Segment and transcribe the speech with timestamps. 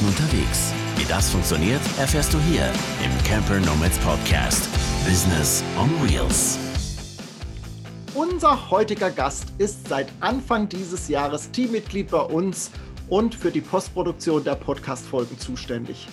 [0.00, 0.72] Fahrten unterwegs.
[0.96, 2.70] Wie das funktioniert, erfährst du hier
[3.04, 4.68] im Camper Nomads Podcast.
[5.06, 6.58] Business on Wheels.
[8.14, 12.70] Unser heutiger Gast ist seit Anfang dieses Jahres Teammitglied bei uns
[13.08, 16.08] und für die Postproduktion der Podcast-Folgen zuständig.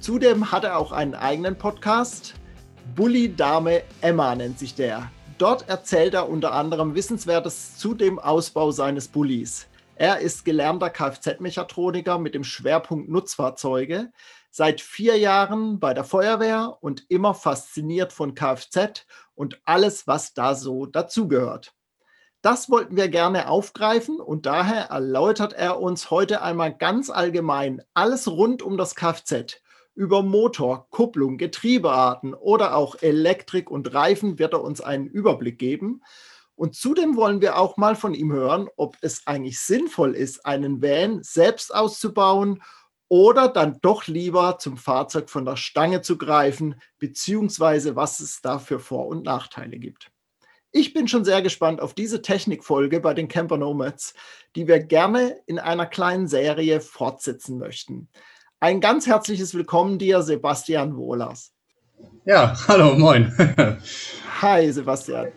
[0.00, 2.34] Zudem hat er auch einen eigenen Podcast.
[2.94, 5.10] Bully Dame Emma nennt sich der.
[5.38, 9.66] Dort erzählt er unter anderem Wissenswertes zu dem Ausbau seines Bullies.
[10.00, 14.12] Er ist gelernter Kfz-Mechatroniker mit dem Schwerpunkt Nutzfahrzeuge,
[14.48, 20.54] seit vier Jahren bei der Feuerwehr und immer fasziniert von Kfz und alles, was da
[20.54, 21.74] so dazugehört.
[22.42, 28.28] Das wollten wir gerne aufgreifen und daher erläutert er uns heute einmal ganz allgemein alles
[28.28, 29.60] rund um das Kfz
[29.96, 36.02] über Motor, Kupplung, Getriebearten oder auch Elektrik und Reifen wird er uns einen Überblick geben.
[36.58, 40.82] Und zudem wollen wir auch mal von ihm hören, ob es eigentlich sinnvoll ist, einen
[40.82, 42.64] Van selbst auszubauen
[43.06, 48.58] oder dann doch lieber zum Fahrzeug von der Stange zu greifen, beziehungsweise was es da
[48.58, 50.10] für Vor- und Nachteile gibt.
[50.72, 54.14] Ich bin schon sehr gespannt auf diese Technikfolge bei den Camper Nomads,
[54.56, 58.08] die wir gerne in einer kleinen Serie fortsetzen möchten.
[58.58, 61.52] Ein ganz herzliches Willkommen dir, Sebastian Wohlers.
[62.24, 63.32] Ja, hallo, moin.
[64.42, 65.28] Hi, Sebastian.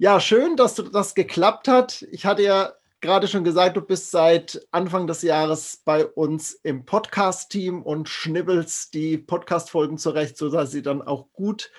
[0.00, 2.02] Ja, schön, dass das geklappt hat.
[2.12, 6.84] Ich hatte ja gerade schon gesagt, du bist seit Anfang des Jahres bei uns im
[6.84, 11.72] Podcast-Team und schnibbelst die Podcast-Folgen zurecht, sodass sie dann auch gut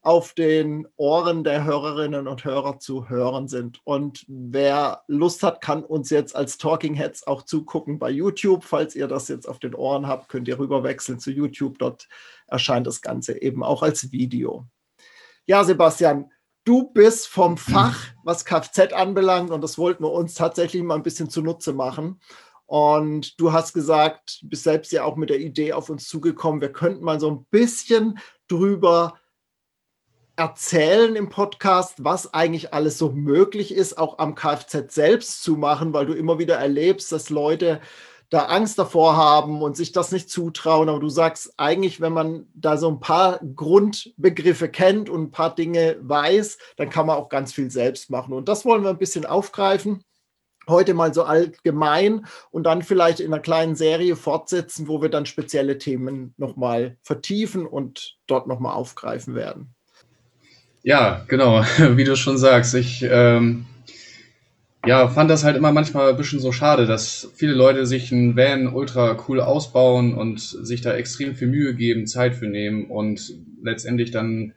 [0.00, 3.82] auf den Ohren der Hörerinnen und Hörer zu hören sind.
[3.84, 8.64] Und wer Lust hat, kann uns jetzt als Talking Heads auch zugucken bei YouTube.
[8.64, 11.78] Falls ihr das jetzt auf den Ohren habt, könnt ihr rüberwechseln zu YouTube.
[11.78, 12.08] Dort
[12.46, 14.66] erscheint das Ganze eben auch als Video.
[15.44, 16.30] Ja, Sebastian,
[16.66, 21.02] du bist vom Fach, was Kfz anbelangt, und das wollten wir uns tatsächlich mal ein
[21.02, 22.20] bisschen zunutze machen.
[22.66, 26.72] Und du hast gesagt, bist selbst ja auch mit der Idee auf uns zugekommen, wir
[26.72, 28.18] könnten mal so ein bisschen
[28.48, 29.14] drüber
[30.34, 35.94] erzählen im Podcast, was eigentlich alles so möglich ist, auch am Kfz selbst zu machen,
[35.94, 37.80] weil du immer wieder erlebst, dass Leute
[38.30, 40.88] da Angst davor haben und sich das nicht zutrauen.
[40.88, 45.54] Aber du sagst eigentlich, wenn man da so ein paar Grundbegriffe kennt und ein paar
[45.54, 48.32] Dinge weiß, dann kann man auch ganz viel selbst machen.
[48.32, 50.02] Und das wollen wir ein bisschen aufgreifen.
[50.68, 55.24] Heute mal so allgemein und dann vielleicht in einer kleinen Serie fortsetzen, wo wir dann
[55.24, 59.76] spezielle Themen nochmal vertiefen und dort nochmal aufgreifen werden.
[60.82, 62.74] Ja, genau, wie du schon sagst.
[62.74, 63.66] Ich ähm,
[64.86, 68.36] ja, fand das halt immer manchmal ein bisschen so schade, dass viele Leute sich einen
[68.36, 73.34] Van ultra cool ausbauen und sich da extrem viel Mühe geben, Zeit für nehmen und
[73.62, 74.54] letztendlich dann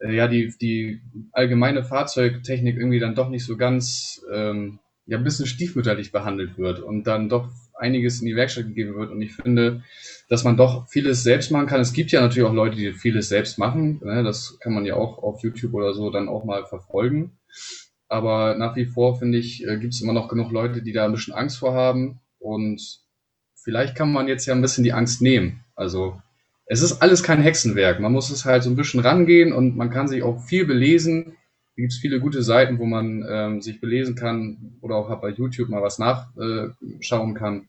[0.00, 1.00] äh, ja die, die
[1.32, 6.80] allgemeine Fahrzeugtechnik irgendwie dann doch nicht so ganz ähm, ja ein bisschen stiefmütterlich behandelt wird
[6.80, 7.48] und dann doch
[7.80, 9.10] einiges in die Werkstatt gegeben wird.
[9.10, 9.82] Und ich finde,
[10.28, 11.80] dass man doch vieles selbst machen kann.
[11.80, 14.00] Es gibt ja natürlich auch Leute, die vieles selbst machen.
[14.04, 14.22] Ne?
[14.22, 17.32] Das kann man ja auch auf YouTube oder so dann auch mal verfolgen.
[18.10, 21.04] Aber nach wie vor, finde ich, äh, gibt es immer noch genug Leute, die da
[21.04, 22.18] ein bisschen Angst vor haben.
[22.40, 22.98] Und
[23.54, 25.64] vielleicht kann man jetzt ja ein bisschen die Angst nehmen.
[25.76, 26.20] Also
[26.66, 28.00] es ist alles kein Hexenwerk.
[28.00, 31.36] Man muss es halt so ein bisschen rangehen und man kann sich auch viel belesen.
[31.76, 35.30] Da gibt es viele gute Seiten, wo man ähm, sich belesen kann oder auch bei
[35.30, 37.68] YouTube mal was nachschauen äh, kann.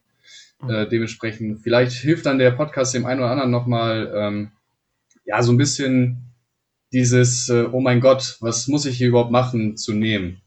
[0.60, 0.70] Mhm.
[0.70, 4.50] Äh, dementsprechend, vielleicht hilft dann der Podcast dem einen oder anderen nochmal, ähm,
[5.24, 6.31] ja, so ein bisschen
[6.92, 10.42] dieses, äh, oh mein Gott, was muss ich hier überhaupt machen, zu nehmen.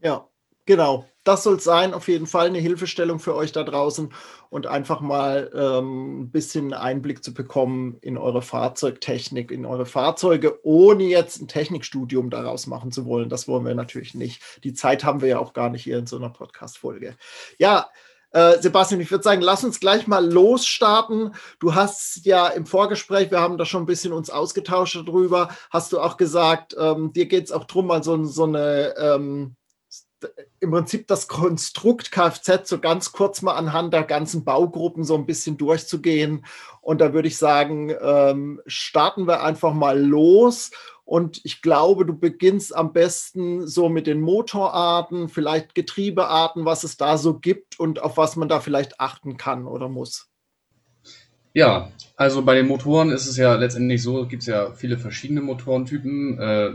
[0.00, 0.28] Ja,
[0.66, 1.06] genau.
[1.24, 4.14] Das soll sein, auf jeden Fall eine Hilfestellung für euch da draußen
[4.48, 10.58] und einfach mal ähm, ein bisschen Einblick zu bekommen in eure Fahrzeugtechnik, in eure Fahrzeuge,
[10.64, 13.28] ohne jetzt ein Technikstudium daraus machen zu wollen.
[13.28, 14.40] Das wollen wir natürlich nicht.
[14.64, 17.14] Die Zeit haben wir ja auch gar nicht hier in so einer Podcast-Folge.
[17.58, 17.88] Ja,
[18.30, 21.34] äh, Sebastian, ich würde sagen, lass uns gleich mal losstarten.
[21.60, 25.92] Du hast ja im Vorgespräch, wir haben da schon ein bisschen uns ausgetauscht darüber, hast
[25.92, 29.56] du auch gesagt, ähm, dir geht es auch darum, mal so, so eine, ähm,
[30.60, 35.26] im Prinzip das Konstrukt Kfz so ganz kurz mal anhand der ganzen Baugruppen so ein
[35.26, 36.44] bisschen durchzugehen.
[36.80, 40.70] Und da würde ich sagen, ähm, starten wir einfach mal los
[41.08, 46.98] und ich glaube, du beginnst am besten so mit den Motorarten, vielleicht Getriebearten, was es
[46.98, 50.28] da so gibt und auf was man da vielleicht achten kann oder muss.
[51.54, 55.40] Ja, also bei den Motoren ist es ja letztendlich so, gibt es ja viele verschiedene
[55.40, 56.38] Motorentypen.
[56.38, 56.70] Äh,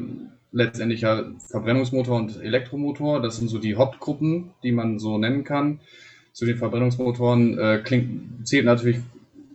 [0.53, 3.21] letztendlich ja Verbrennungsmotor und Elektromotor.
[3.21, 5.79] Das sind so die Hauptgruppen, die man so nennen kann.
[6.31, 9.00] Zu den Verbrennungsmotoren äh, klingt, zählt natürlich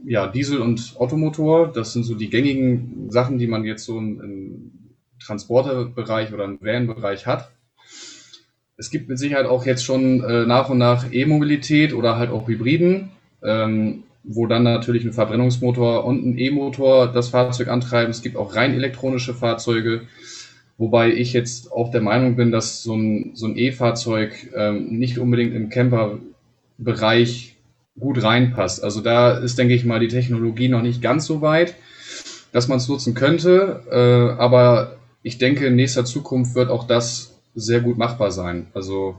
[0.05, 4.21] ja, Diesel- und Automotor, das sind so die gängigen Sachen, die man jetzt so im,
[4.21, 4.73] im
[5.21, 7.51] Transporterbereich oder im Van-Bereich hat.
[8.77, 12.47] Es gibt mit Sicherheit auch jetzt schon äh, nach und nach E-Mobilität oder halt auch
[12.47, 13.11] Hybriden.
[13.43, 18.11] Ähm, wo dann natürlich ein Verbrennungsmotor und ein E-Motor das Fahrzeug antreiben.
[18.11, 20.03] Es gibt auch rein elektronische Fahrzeuge,
[20.79, 25.19] wobei ich jetzt auch der Meinung bin, dass so ein, so ein E-Fahrzeug ähm, nicht
[25.19, 27.57] unbedingt im Camper-Bereich
[27.99, 28.83] gut reinpasst.
[28.83, 31.75] Also da ist, denke ich mal, die Technologie noch nicht ganz so weit,
[32.53, 33.83] dass man es nutzen könnte.
[33.91, 38.69] Äh, aber ich denke, in nächster Zukunft wird auch das sehr gut machbar sein.
[38.73, 39.17] Also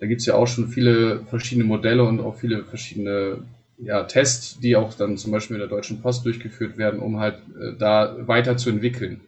[0.00, 3.38] da gibt es ja auch schon viele verschiedene Modelle und auch viele verschiedene
[3.78, 7.36] ja, Tests, die auch dann zum Beispiel mit der Deutschen Post durchgeführt werden, um halt
[7.58, 9.22] äh, da weiter zu entwickeln.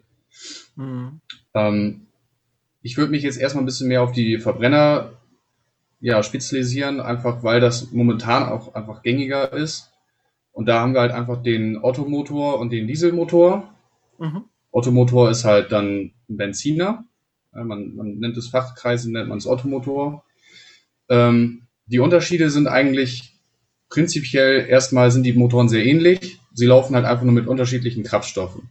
[0.76, 1.20] Mhm.
[1.54, 2.06] Ähm,
[2.82, 5.12] ich würde mich jetzt erstmal ein bisschen mehr auf die Verbrenner
[6.00, 9.92] ja, spezialisieren, einfach weil das momentan auch einfach gängiger ist.
[10.50, 13.72] Und da haben wir halt einfach den Ottomotor und den Dieselmotor.
[14.18, 14.44] Mhm.
[14.72, 17.04] Ottomotor ist halt dann ein Benziner.
[17.52, 20.24] Man, man nennt es Fachkreise, nennt man es Ottomotor.
[21.08, 23.38] Ähm, die Unterschiede sind eigentlich
[23.88, 26.38] prinzipiell erstmal sind die Motoren sehr ähnlich.
[26.54, 28.70] Sie laufen halt einfach nur mit unterschiedlichen Kraftstoffen.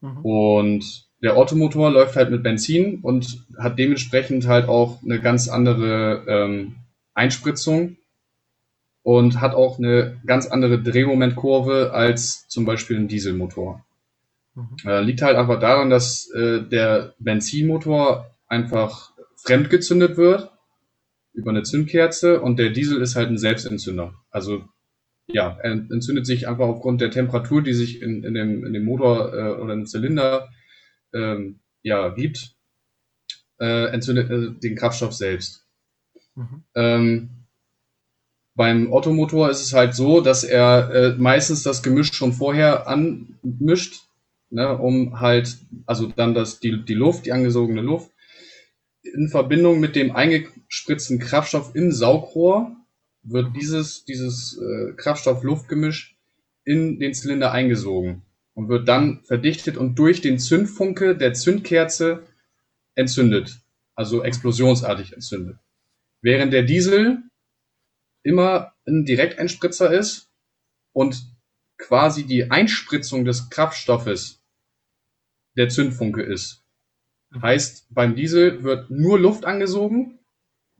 [0.00, 0.18] Mhm.
[0.18, 6.24] Und der Ottomotor läuft halt mit Benzin und hat dementsprechend halt auch eine ganz andere
[6.28, 6.76] ähm,
[7.14, 7.96] Einspritzung
[9.02, 13.84] und hat auch eine ganz andere Drehmomentkurve als zum Beispiel ein Dieselmotor.
[14.54, 14.76] Mhm.
[14.84, 20.50] Äh, liegt halt einfach daran, dass äh, der Benzinmotor einfach fremdgezündet wird
[21.32, 24.14] über eine Zündkerze und der Diesel ist halt ein Selbstentzünder.
[24.30, 24.64] Also
[25.26, 28.84] ja, er entzündet sich einfach aufgrund der Temperatur, die sich in, in, dem, in dem
[28.84, 30.48] Motor äh, oder im Zylinder
[31.14, 32.56] ähm, ja, gibt,
[33.60, 35.66] äh, entzündet äh, den Kraftstoff selbst.
[36.34, 36.64] Mhm.
[36.74, 37.30] Ähm,
[38.54, 44.08] beim Ottomotor ist es halt so, dass er äh, meistens das Gemisch schon vorher anmischt,
[44.50, 48.10] ne, um halt, also dann das, die, die Luft, die angesogene Luft,
[49.02, 52.76] in Verbindung mit dem eingespritzten Kraftstoff im Saugrohr
[53.22, 56.18] wird dieses, dieses äh, Kraftstoff-Luftgemisch
[56.64, 58.22] in den Zylinder eingesogen
[58.58, 62.26] und wird dann verdichtet und durch den Zündfunke der Zündkerze
[62.96, 63.60] entzündet,
[63.94, 65.58] also explosionsartig entzündet.
[66.22, 67.22] Während der Diesel
[68.24, 70.28] immer ein Direkteinspritzer ist
[70.92, 71.22] und
[71.76, 74.42] quasi die Einspritzung des Kraftstoffes
[75.56, 76.64] der Zündfunke ist.
[77.40, 80.18] Heißt, beim Diesel wird nur Luft angesogen.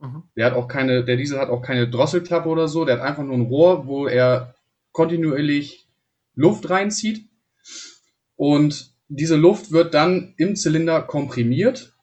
[0.01, 0.25] Mhm.
[0.35, 3.23] Der hat auch keine, der Diesel hat auch keine Drosselklappe oder so, der hat einfach
[3.23, 4.57] nur ein Rohr, wo er
[4.91, 5.87] kontinuierlich
[6.35, 7.28] Luft reinzieht
[8.39, 11.97] und diese Luft wird dann im Zylinder komprimiert.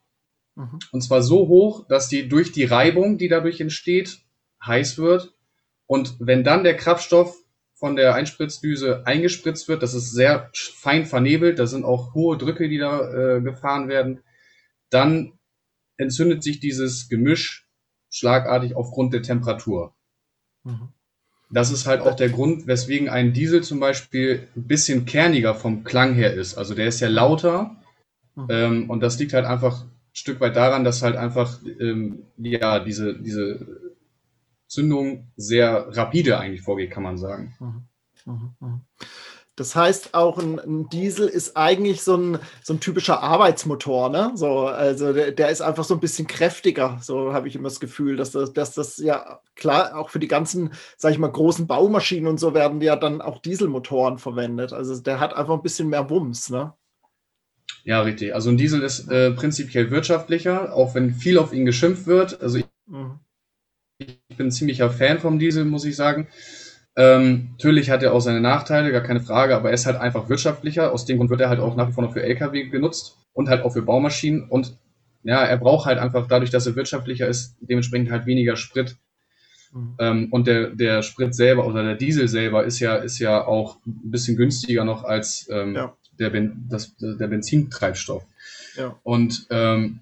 [0.56, 0.80] Mhm.
[0.92, 4.20] Und zwar so hoch, dass die durch die Reibung, die dadurch entsteht,
[4.64, 5.34] heiß wird.
[5.86, 7.38] Und wenn dann der Kraftstoff
[7.76, 12.68] von der Einspritzdüse eingespritzt wird, das ist sehr fein vernebelt, da sind auch hohe Drücke,
[12.68, 14.22] die da äh, gefahren werden,
[14.90, 15.40] dann
[15.96, 17.70] entzündet sich dieses Gemisch
[18.10, 19.96] schlagartig aufgrund der Temperatur.
[20.64, 20.90] Mhm.
[21.56, 25.86] Das ist halt auch der Grund, weswegen ein Diesel zum Beispiel ein bisschen kerniger vom
[25.86, 26.57] Klang her ist.
[26.57, 27.78] Also der ist ja lauter
[28.36, 28.48] mhm.
[28.50, 32.80] ähm, und das liegt halt einfach ein Stück weit daran, dass halt einfach ähm, ja
[32.80, 33.66] diese, diese
[34.68, 37.56] Zündung sehr rapide eigentlich vorgeht, kann man sagen.
[38.25, 38.54] Mhm.
[38.60, 38.81] Mhm.
[39.57, 44.10] Das heißt, auch ein, ein, Diesel ist eigentlich so ein, so ein typischer Arbeitsmotor.
[44.10, 44.31] Ne?
[44.36, 47.00] So, also der, der ist einfach so ein bisschen kräftiger.
[47.02, 50.28] So habe ich immer das Gefühl, dass das, dass das ja klar auch für die
[50.28, 54.74] ganzen, sage ich mal, großen Baumaschinen und so werden ja dann auch Dieselmotoren verwendet.
[54.74, 56.50] Also der hat einfach ein bisschen mehr Wumms.
[56.50, 56.74] Ne?
[57.85, 58.35] Ja, richtig.
[58.35, 62.42] Also ein Diesel ist äh, prinzipiell wirtschaftlicher, auch wenn viel auf ihn geschimpft wird.
[62.42, 63.19] Also ich, mhm.
[64.00, 66.28] ich bin ein ziemlicher Fan vom Diesel, muss ich sagen.
[66.97, 70.30] Ähm, natürlich hat er auch seine Nachteile, gar keine Frage, aber er ist halt einfach
[70.30, 70.94] wirtschaftlicher.
[70.94, 73.49] Aus dem Grund wird er halt auch nach wie vor noch für LKW genutzt und
[73.49, 74.44] halt auch für Baumaschinen.
[74.47, 74.78] Und
[75.23, 78.95] ja, er braucht halt einfach dadurch, dass er wirtschaftlicher ist, dementsprechend halt weniger Sprit.
[79.73, 79.95] Mhm.
[79.99, 83.78] Ähm, und der, der Sprit selber oder der Diesel selber ist ja, ist ja auch
[83.85, 85.94] ein bisschen günstiger noch als ähm, ja.
[86.18, 88.23] der, ben, das, der Benzintreibstoff.
[88.78, 88.95] Ja.
[89.04, 90.02] Und ähm,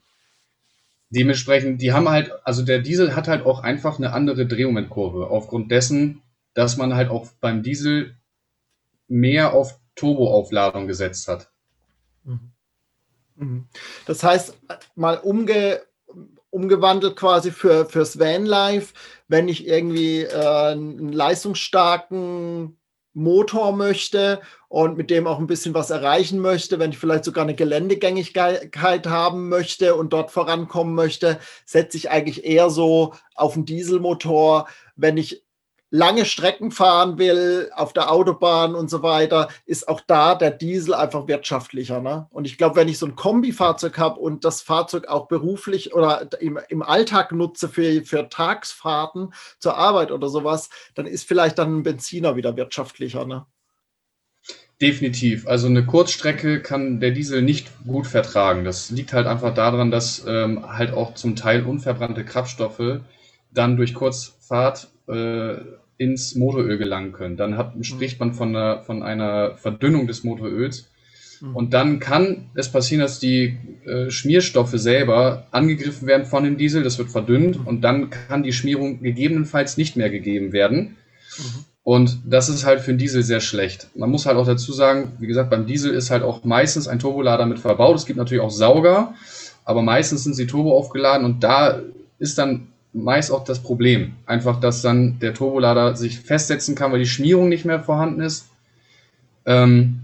[1.09, 5.27] dementsprechend, die haben halt, also der Diesel hat halt auch einfach eine andere Drehmomentkurve.
[5.27, 6.22] Aufgrund dessen,
[6.53, 8.17] dass man halt auch beim Diesel
[9.07, 11.51] mehr auf Turboaufladung gesetzt hat.
[12.23, 12.51] Mhm.
[13.35, 13.67] Mhm.
[14.05, 14.57] Das heißt,
[14.95, 15.81] mal umge,
[16.49, 18.93] umgewandelt quasi für, fürs Vanlife,
[19.27, 22.77] wenn ich irgendwie äh, einen leistungsstarken
[23.13, 27.43] Motor möchte und mit dem auch ein bisschen was erreichen möchte, wenn ich vielleicht sogar
[27.43, 33.65] eine Geländegängigkeit haben möchte und dort vorankommen möchte, setze ich eigentlich eher so auf einen
[33.65, 35.43] Dieselmotor, wenn ich
[35.93, 40.95] lange Strecken fahren will, auf der Autobahn und so weiter, ist auch da der Diesel
[40.95, 42.01] einfach wirtschaftlicher.
[42.01, 42.25] Ne?
[42.31, 46.27] Und ich glaube, wenn ich so ein Kombifahrzeug habe und das Fahrzeug auch beruflich oder
[46.41, 51.77] im, im Alltag nutze für, für Tagsfahrten zur Arbeit oder sowas, dann ist vielleicht dann
[51.77, 53.25] ein Benziner wieder wirtschaftlicher.
[53.25, 53.45] Ne?
[54.81, 55.47] Definitiv.
[55.47, 58.63] Also eine Kurzstrecke kann der Diesel nicht gut vertragen.
[58.63, 63.01] Das liegt halt einfach daran, dass ähm, halt auch zum Teil unverbrannte Kraftstoffe
[63.51, 65.57] dann durch Kurzfahrt äh,
[66.03, 67.37] ins Motoröl gelangen können.
[67.37, 67.83] Dann hat, mhm.
[67.83, 70.89] spricht man von einer, von einer Verdünnung des Motoröls.
[71.39, 71.55] Mhm.
[71.55, 76.83] Und dann kann es passieren, dass die äh, Schmierstoffe selber angegriffen werden von dem Diesel,
[76.83, 77.67] das wird verdünnt mhm.
[77.67, 80.97] und dann kann die Schmierung gegebenenfalls nicht mehr gegeben werden.
[81.37, 81.65] Mhm.
[81.85, 83.87] Und das ist halt für den Diesel sehr schlecht.
[83.93, 86.99] Man muss halt auch dazu sagen, wie gesagt, beim Diesel ist halt auch meistens ein
[86.99, 87.97] Turbolader mit verbaut.
[87.97, 89.13] Es gibt natürlich auch Sauger,
[89.65, 91.81] aber meistens sind sie turbo aufgeladen und da
[92.19, 94.13] ist dann meist auch das Problem.
[94.25, 98.47] Einfach, dass dann der Turbolader sich festsetzen kann, weil die Schmierung nicht mehr vorhanden ist.
[99.45, 99.99] Ähm,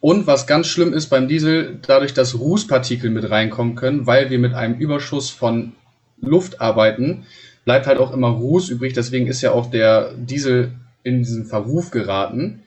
[0.00, 4.38] und was ganz schlimm ist beim Diesel, dadurch, dass Rußpartikel mit reinkommen können, weil wir
[4.38, 5.72] mit einem Überschuss von
[6.20, 7.26] Luft arbeiten,
[7.64, 8.94] bleibt halt auch immer Ruß übrig.
[8.94, 10.72] Deswegen ist ja auch der Diesel
[11.02, 12.62] in diesen Verruf geraten,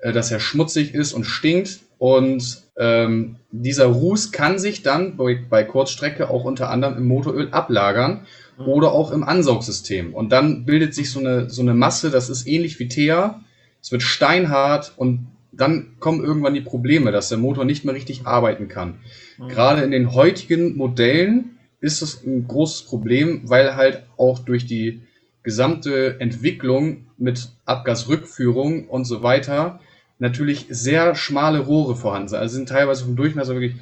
[0.00, 1.80] äh, dass er schmutzig ist und stinkt.
[1.98, 7.48] Und ähm, dieser Ruß kann sich dann bei, bei Kurzstrecke auch unter anderem im Motoröl
[7.52, 8.26] ablagern.
[8.58, 10.14] Oder auch im Ansaugsystem.
[10.14, 13.40] Und dann bildet sich so eine, so eine Masse, das ist ähnlich wie Teer.
[13.82, 18.26] Es wird steinhart und dann kommen irgendwann die Probleme, dass der Motor nicht mehr richtig
[18.26, 19.00] arbeiten kann.
[19.38, 19.48] Mhm.
[19.48, 25.02] Gerade in den heutigen Modellen ist das ein großes Problem, weil halt auch durch die
[25.42, 29.80] gesamte Entwicklung mit Abgasrückführung und so weiter
[30.18, 32.38] natürlich sehr schmale Rohre vorhanden sind.
[32.38, 33.74] Also sind teilweise vom Durchmesser wirklich,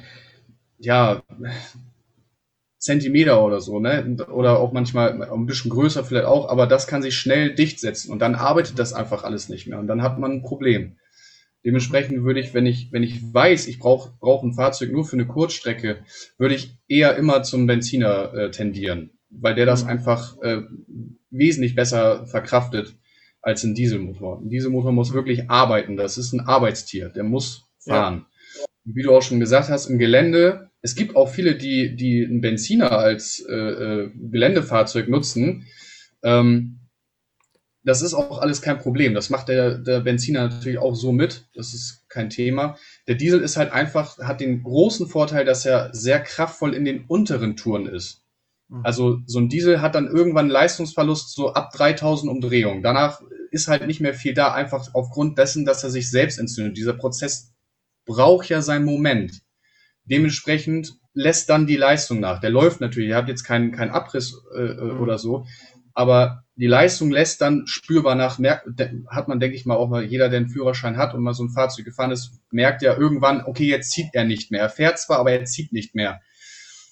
[0.79, 1.21] ja,
[2.83, 4.17] Zentimeter oder so, ne?
[4.29, 8.11] Oder auch manchmal ein bisschen größer vielleicht auch, aber das kann sich schnell dicht setzen
[8.11, 10.97] und dann arbeitet das einfach alles nicht mehr und dann hat man ein Problem.
[11.63, 15.15] Dementsprechend würde ich, wenn ich, wenn ich weiß, ich brauche brauch ein Fahrzeug nur für
[15.15, 16.03] eine Kurzstrecke,
[16.37, 19.89] würde ich eher immer zum Benziner äh, tendieren, weil der das mhm.
[19.91, 20.63] einfach äh,
[21.31, 22.97] wesentlich besser verkraftet
[23.41, 24.41] als ein Dieselmotor.
[24.41, 28.25] Ein Dieselmotor muss wirklich arbeiten, das ist ein Arbeitstier, der muss fahren.
[28.59, 28.65] Ja.
[28.83, 32.41] Wie du auch schon gesagt hast, im Gelände es gibt auch viele, die, die einen
[32.41, 35.65] Benziner als äh, äh, Geländefahrzeug nutzen.
[36.23, 36.81] Ähm,
[37.85, 39.13] das ist auch alles kein Problem.
[39.13, 41.47] Das macht der, der Benziner natürlich auch so mit.
[41.55, 42.77] Das ist kein Thema.
[43.07, 47.05] Der Diesel ist halt einfach, hat den großen Vorteil, dass er sehr kraftvoll in den
[47.05, 48.21] unteren Touren ist.
[48.67, 48.85] Mhm.
[48.85, 52.83] Also so ein Diesel hat dann irgendwann Leistungsverlust so ab 3000 Umdrehungen.
[52.83, 53.21] Danach
[53.51, 56.75] ist halt nicht mehr viel da, einfach aufgrund dessen, dass er sich selbst entzündet.
[56.75, 57.53] Dieser Prozess
[58.05, 59.42] braucht ja seinen Moment.
[60.05, 62.39] Dementsprechend lässt dann die Leistung nach.
[62.39, 64.99] Der läuft natürlich, ihr habt jetzt keinen keinen Abriss äh, äh, mhm.
[64.99, 65.45] oder so,
[65.93, 68.67] aber die Leistung lässt dann spürbar nach, merkt,
[69.07, 71.43] hat man, denke ich mal, auch mal, jeder, der einen Führerschein hat und mal so
[71.43, 74.61] ein Fahrzeug gefahren ist, merkt ja irgendwann, okay, jetzt zieht er nicht mehr.
[74.61, 76.19] Er fährt zwar, aber er zieht nicht mehr.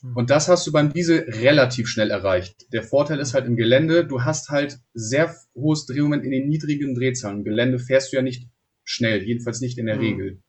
[0.01, 0.15] Mhm.
[0.15, 2.72] Und das hast du beim Diesel relativ schnell erreicht.
[2.74, 6.96] Der Vorteil ist halt im Gelände, du hast halt sehr hohes Drehmoment in den niedrigen
[6.96, 7.39] Drehzahlen.
[7.39, 8.48] Im Gelände fährst du ja nicht
[8.84, 10.01] schnell, jedenfalls nicht in der mhm.
[10.01, 10.41] Regel.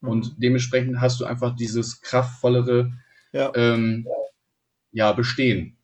[0.00, 0.40] Und mhm.
[0.40, 2.92] dementsprechend hast du einfach dieses kraftvollere
[3.32, 3.52] ja.
[3.54, 4.06] Ähm,
[4.92, 5.76] ja, Bestehen.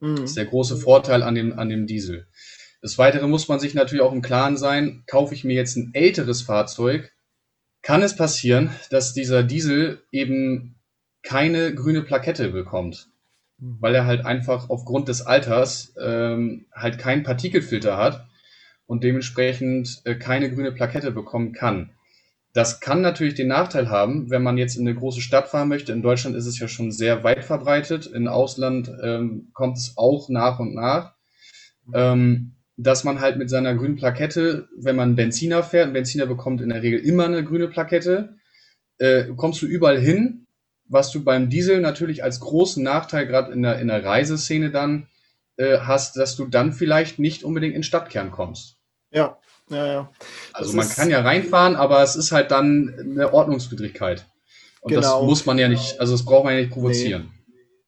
[0.00, 0.16] Mhm.
[0.16, 2.26] Das ist der große Vorteil an dem, an dem Diesel.
[2.80, 5.90] Das Weitere muss man sich natürlich auch im Klaren sein, kaufe ich mir jetzt ein
[5.94, 7.12] älteres Fahrzeug,
[7.82, 10.76] kann es passieren, dass dieser Diesel eben
[11.22, 13.08] keine grüne Plakette bekommt,
[13.58, 13.78] mhm.
[13.80, 18.28] weil er halt einfach aufgrund des Alters ähm, halt keinen Partikelfilter hat
[18.86, 21.90] und dementsprechend äh, keine grüne Plakette bekommen kann.
[22.52, 25.92] Das kann natürlich den Nachteil haben, wenn man jetzt in eine große Stadt fahren möchte.
[25.92, 28.06] In Deutschland ist es ja schon sehr weit verbreitet.
[28.06, 31.14] In Ausland ähm, kommt es auch nach und nach.
[31.94, 36.60] Ähm, dass man halt mit seiner grünen Plakette, wenn man Benziner fährt, ein Benziner bekommt
[36.60, 38.36] in der Regel immer eine grüne Plakette,
[38.98, 40.46] äh, kommst du überall hin,
[40.84, 45.08] was du beim Diesel natürlich als großen Nachteil gerade in der, in der Reiseszene dann
[45.56, 48.76] äh, hast, dass du dann vielleicht nicht unbedingt in Stadtkern kommst.
[49.10, 49.38] Ja,
[49.70, 50.10] ja, ja.
[50.52, 54.26] Also man kann ja reinfahren, aber es ist halt dann eine Ordnungswidrigkeit.
[54.80, 55.20] Und genau.
[55.20, 57.30] das muss man ja nicht, also das braucht man ja nicht provozieren.
[57.30, 57.38] Nee.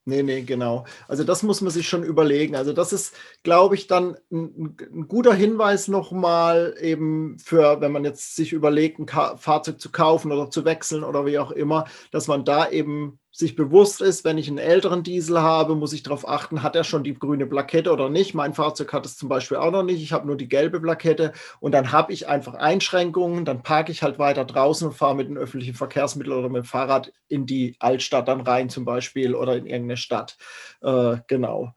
[0.07, 0.87] Nee, nee, genau.
[1.07, 2.57] Also das muss man sich schon überlegen.
[2.57, 8.05] Also das ist, glaube ich, dann ein, ein guter Hinweis nochmal eben für, wenn man
[8.05, 12.27] jetzt sich überlegt, ein Fahrzeug zu kaufen oder zu wechseln oder wie auch immer, dass
[12.27, 16.29] man da eben sich bewusst ist, wenn ich einen älteren Diesel habe, muss ich darauf
[16.29, 18.35] achten, hat er schon die grüne Plakette oder nicht.
[18.35, 20.03] Mein Fahrzeug hat es zum Beispiel auch noch nicht.
[20.03, 23.45] Ich habe nur die gelbe Plakette und dann habe ich einfach Einschränkungen.
[23.45, 26.67] Dann parke ich halt weiter draußen und fahre mit dem öffentlichen Verkehrsmittel oder mit dem
[26.67, 30.37] Fahrrad in die Altstadt dann rein zum Beispiel oder in irgendeine Stadt.
[30.83, 31.73] Äh, genau.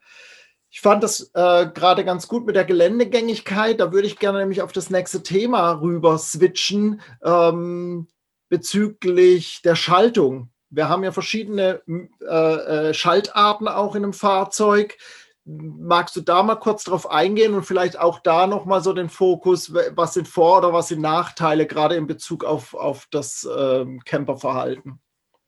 [0.71, 3.79] Ich fand das äh, gerade ganz gut mit der Geländegängigkeit.
[3.79, 8.07] Da würde ich gerne nämlich auf das nächste Thema rüber switchen ähm,
[8.49, 10.49] bezüglich der Schaltung.
[10.73, 14.97] Wir haben ja verschiedene äh, äh, Schaltarten auch in einem Fahrzeug.
[15.45, 19.73] Magst du da mal kurz drauf eingehen und vielleicht auch da nochmal so den Fokus,
[19.73, 24.99] was sind Vor- oder was sind Nachteile, gerade in Bezug auf, auf das äh, Camperverhalten?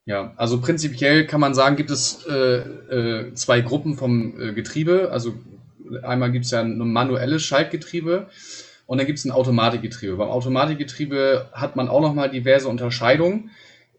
[0.05, 5.10] Ja, also prinzipiell kann man sagen, gibt es äh, äh, zwei Gruppen vom äh, Getriebe.
[5.12, 5.34] Also
[6.03, 8.27] einmal gibt es ja ein manuelles Schaltgetriebe
[8.86, 10.17] und dann gibt es ein Automatikgetriebe.
[10.17, 13.50] Beim Automatikgetriebe hat man auch nochmal diverse Unterscheidungen.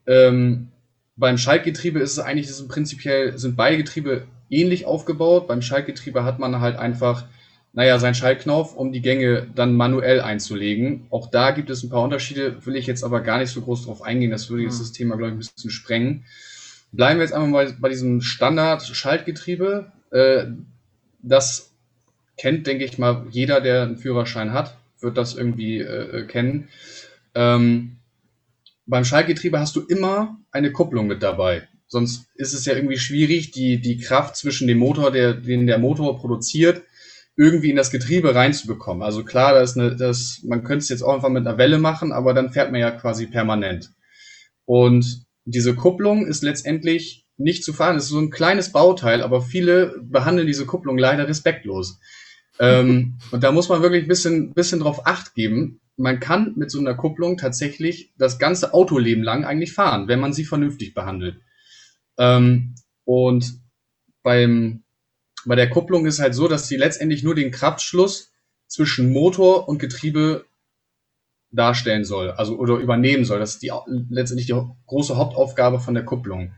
[0.06, 0.68] Ähm,
[1.16, 5.49] beim Schaltgetriebe ist es eigentlich, ist prinzipiell sind beide Getriebe ähnlich aufgebaut.
[5.49, 7.25] Beim Schaltgetriebe hat man halt einfach
[7.76, 11.06] naja, sein Schaltknopf, um die Gänge dann manuell einzulegen.
[11.11, 13.85] Auch da gibt es ein paar Unterschiede, will ich jetzt aber gar nicht so groß
[13.85, 14.30] drauf eingehen.
[14.30, 14.82] Das würde jetzt mhm.
[14.82, 16.25] das Thema, glaube ich, ein bisschen sprengen.
[16.92, 19.92] Bleiben wir jetzt einmal mal bei diesem Standard-Schaltgetriebe.
[20.11, 20.46] Äh,
[21.20, 21.75] das
[22.38, 26.68] kennt, denke ich mal, jeder, der einen Führerschein hat, wird das irgendwie äh, kennen.
[27.35, 27.96] Ähm,
[28.87, 31.69] beim Schaltgetriebe hast du immer eine Kupplung mit dabei.
[31.88, 35.78] Sonst ist es ja irgendwie schwierig, die, die Kraft zwischen dem Motor, der, den der
[35.78, 36.83] Motor produziert,
[37.37, 39.02] irgendwie in das Getriebe reinzubekommen.
[39.02, 41.78] Also klar, das ist eine, das, man könnte es jetzt auch einfach mit einer Welle
[41.78, 43.93] machen, aber dann fährt man ja quasi permanent.
[44.64, 47.97] Und diese Kupplung ist letztendlich nicht zu fahren.
[47.97, 52.00] Es ist so ein kleines Bauteil, aber viele behandeln diese Kupplung leider respektlos.
[52.59, 55.81] ähm, und da muss man wirklich ein bisschen, bisschen drauf acht geben.
[55.97, 60.33] Man kann mit so einer Kupplung tatsächlich das ganze Autoleben lang eigentlich fahren, wenn man
[60.33, 61.41] sie vernünftig behandelt.
[62.19, 62.75] Ähm,
[63.05, 63.61] und
[64.23, 64.83] beim
[65.47, 68.33] bei der Kupplung ist halt so, dass sie letztendlich nur den Kraftschluss
[68.67, 70.45] zwischen Motor und Getriebe
[71.53, 73.38] darstellen soll, also oder übernehmen soll.
[73.38, 73.71] Das ist die,
[74.11, 76.53] letztendlich die große Hauptaufgabe von der Kupplung.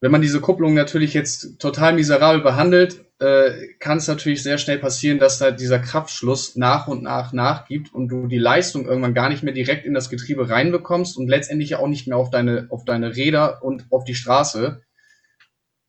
[0.00, 4.78] Wenn man diese Kupplung natürlich jetzt total miserabel behandelt, äh, kann es natürlich sehr schnell
[4.78, 9.28] passieren, dass da dieser Kraftschluss nach und nach nachgibt und du die Leistung irgendwann gar
[9.28, 12.84] nicht mehr direkt in das Getriebe reinbekommst und letztendlich auch nicht mehr auf deine, auf
[12.84, 14.82] deine Räder und auf die Straße,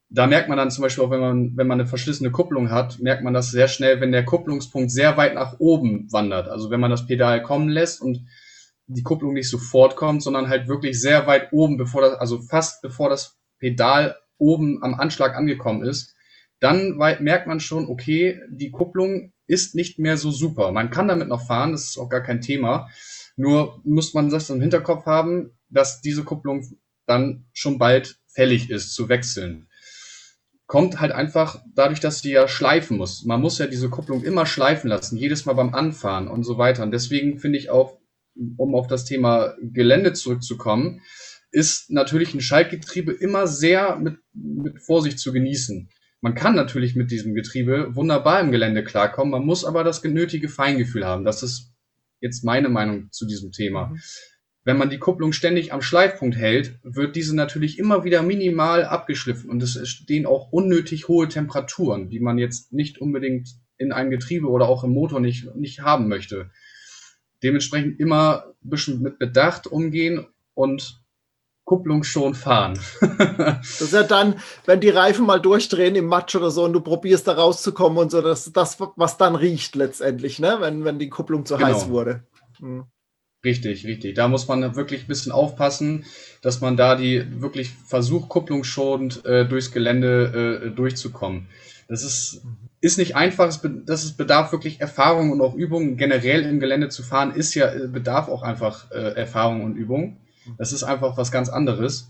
[0.10, 3.00] da merkt man dann zum Beispiel auch, wenn man, wenn man eine verschlissene Kupplung hat,
[3.00, 6.48] merkt man das sehr schnell, wenn der Kupplungspunkt sehr weit nach oben wandert.
[6.48, 8.26] Also wenn man das Pedal kommen lässt und
[8.88, 12.82] die Kupplung nicht sofort kommt, sondern halt wirklich sehr weit oben, bevor das, also fast
[12.82, 16.16] bevor das Pedal oben am Anschlag angekommen ist,
[16.60, 20.72] dann merkt man schon, okay, die Kupplung ist nicht mehr so super.
[20.72, 22.90] Man kann damit noch fahren, das ist auch gar kein Thema.
[23.36, 26.66] Nur muss man das im Hinterkopf haben, dass diese Kupplung
[27.06, 29.70] dann schon bald fällig ist zu wechseln
[30.70, 33.26] kommt halt einfach dadurch, dass die ja schleifen muss.
[33.26, 36.84] Man muss ja diese Kupplung immer schleifen lassen, jedes Mal beim Anfahren und so weiter.
[36.84, 37.98] Und deswegen finde ich auch,
[38.56, 41.02] um auf das Thema Gelände zurückzukommen,
[41.52, 45.90] ist natürlich ein Schaltgetriebe immer sehr mit, mit Vorsicht zu genießen.
[46.22, 50.50] Man kann natürlich mit diesem Getriebe wunderbar im Gelände klarkommen, man muss aber das genötige
[50.50, 51.24] Feingefühl haben.
[51.24, 51.72] Das ist
[52.20, 53.88] jetzt meine Meinung zu diesem Thema.
[53.88, 54.00] Mhm.
[54.66, 59.50] Wenn man die Kupplung ständig am Schleifpunkt hält, wird diese natürlich immer wieder minimal abgeschliffen
[59.50, 64.48] und es entstehen auch unnötig hohe Temperaturen, die man jetzt nicht unbedingt in einem Getriebe
[64.48, 66.52] oder auch im Motor nicht, nicht haben möchte.
[67.42, 70.99] Dementsprechend immer ein bisschen mit Bedacht umgehen und
[71.70, 72.80] Kupplung schon fahren.
[73.28, 76.82] das ist ja dann, wenn die Reifen mal durchdrehen im Matsch oder so und du
[76.82, 80.58] probierst da rauszukommen und so, das das, was dann riecht letztendlich, ne?
[80.62, 81.68] wenn, wenn die Kupplung zu genau.
[81.68, 82.24] heiß wurde.
[82.58, 82.86] Hm.
[83.46, 84.16] Richtig, richtig.
[84.16, 86.06] Da muss man wirklich ein bisschen aufpassen,
[86.42, 91.50] dass man da die wirklich versucht, kupplungsschonend äh, durchs Gelände äh, durchzukommen.
[91.88, 92.42] Das ist,
[92.82, 95.98] ist nicht einfach, es das ist, bedarf wirklich Erfahrung und auch Übung.
[95.98, 100.18] Generell im Gelände zu fahren ist ja, äh, bedarf auch einfach äh, Erfahrung und Übung.
[100.58, 102.10] Das ist einfach was ganz anderes.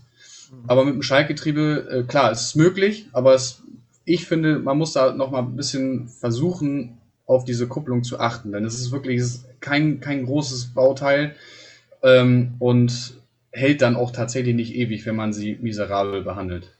[0.66, 3.62] Aber mit dem Schaltgetriebe, äh, klar, es ist möglich, aber es,
[4.04, 8.52] ich finde, man muss da noch mal ein bisschen versuchen, auf diese Kupplung zu achten.
[8.52, 9.22] Denn es ist wirklich
[9.60, 11.36] kein, kein großes Bauteil
[12.02, 13.14] ähm, und
[13.52, 16.70] hält dann auch tatsächlich nicht ewig, wenn man sie miserabel behandelt.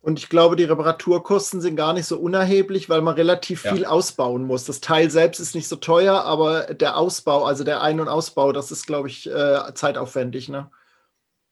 [0.00, 3.72] Und ich glaube, die Reparaturkosten sind gar nicht so unerheblich, weil man relativ ja.
[3.72, 4.64] viel ausbauen muss.
[4.64, 8.52] Das Teil selbst ist nicht so teuer, aber der Ausbau, also der Ein- und Ausbau,
[8.52, 10.48] das ist, glaube ich, äh, zeitaufwendig.
[10.48, 10.68] Ne?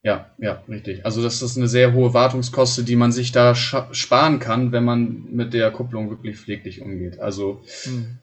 [0.03, 1.05] Ja, ja, richtig.
[1.05, 5.25] Also das ist eine sehr hohe Wartungskoste, die man sich da sparen kann, wenn man
[5.31, 7.19] mit der Kupplung wirklich pfleglich umgeht.
[7.19, 8.17] Also mhm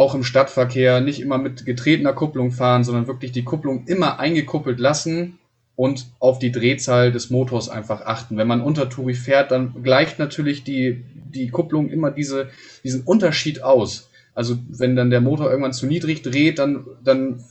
[0.00, 4.80] auch im Stadtverkehr nicht immer mit getretener Kupplung fahren, sondern wirklich die Kupplung immer eingekuppelt
[4.80, 5.38] lassen
[5.76, 8.38] und auf die Drehzahl des Motors einfach achten.
[8.38, 12.48] Wenn man untertourig fährt, dann gleicht natürlich die, die Kupplung immer diese,
[12.82, 14.08] diesen Unterschied aus.
[14.34, 17.44] Also wenn dann der Motor irgendwann zu niedrig dreht, dann, dann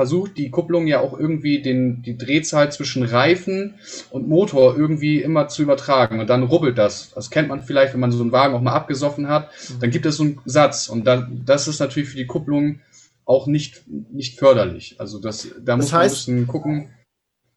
[0.00, 3.74] versucht die Kupplung ja auch irgendwie den, die Drehzahl zwischen Reifen
[4.08, 6.20] und Motor irgendwie immer zu übertragen.
[6.20, 7.12] Und dann rubbelt das.
[7.14, 9.50] Das kennt man vielleicht, wenn man so einen Wagen auch mal abgesoffen hat.
[9.78, 10.88] Dann gibt es so einen Satz.
[10.88, 12.80] Und dann, das ist natürlich für die Kupplung
[13.26, 14.96] auch nicht, nicht förderlich.
[14.98, 16.88] Also das, da Das muss man heißt- bisschen gucken.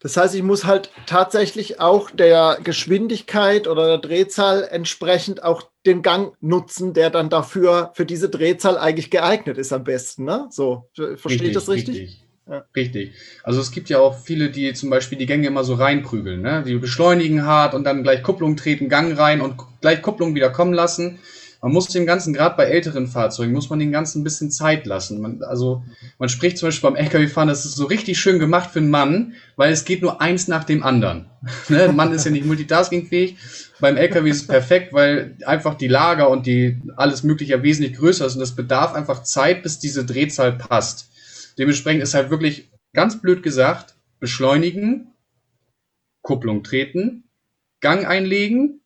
[0.00, 6.02] Das heißt, ich muss halt tatsächlich auch der Geschwindigkeit oder der Drehzahl entsprechend auch den
[6.02, 10.24] Gang nutzen, der dann dafür für diese Drehzahl eigentlich geeignet ist am besten.
[10.24, 10.46] Ne?
[10.50, 11.96] So, verstehe ich das richtig?
[11.98, 12.23] Richtig.
[12.76, 13.12] Richtig.
[13.42, 16.42] Also es gibt ja auch viele, die zum Beispiel die Gänge immer so reinprügeln.
[16.42, 16.62] Ne?
[16.66, 20.74] Die beschleunigen hart und dann gleich Kupplung treten, Gang rein und gleich Kupplung wieder kommen
[20.74, 21.18] lassen.
[21.62, 24.84] Man muss dem Ganzen, gerade bei älteren Fahrzeugen, muss man den Ganzen ein bisschen Zeit
[24.84, 25.22] lassen.
[25.22, 25.82] Man, also
[26.18, 29.32] man spricht zum Beispiel beim LKW-Fahren, das ist so richtig schön gemacht für einen Mann,
[29.56, 31.24] weil es geht nur eins nach dem anderen.
[31.70, 31.84] ne?
[31.84, 33.38] Ein Mann ist ja nicht multitaskingfähig.
[33.80, 38.26] Beim LKW ist es perfekt, weil einfach die Lager und die alles mögliche wesentlich größer
[38.26, 41.08] ist und das bedarf einfach Zeit, bis diese Drehzahl passt.
[41.58, 45.14] Dementsprechend ist halt wirklich ganz blöd gesagt, beschleunigen,
[46.22, 47.30] Kupplung treten,
[47.80, 48.80] Gang einlegen,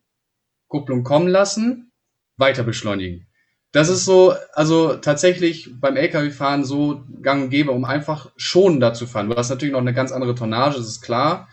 [0.67, 1.91] Kupplung kommen lassen,
[2.37, 3.27] weiter beschleunigen.
[3.71, 9.05] Das ist so, also tatsächlich beim LKW-Fahren so gang und gäbe, um einfach schonender zu
[9.05, 9.29] fahren.
[9.29, 11.49] Du hast natürlich noch eine ganz andere Tonnage, das ist klar.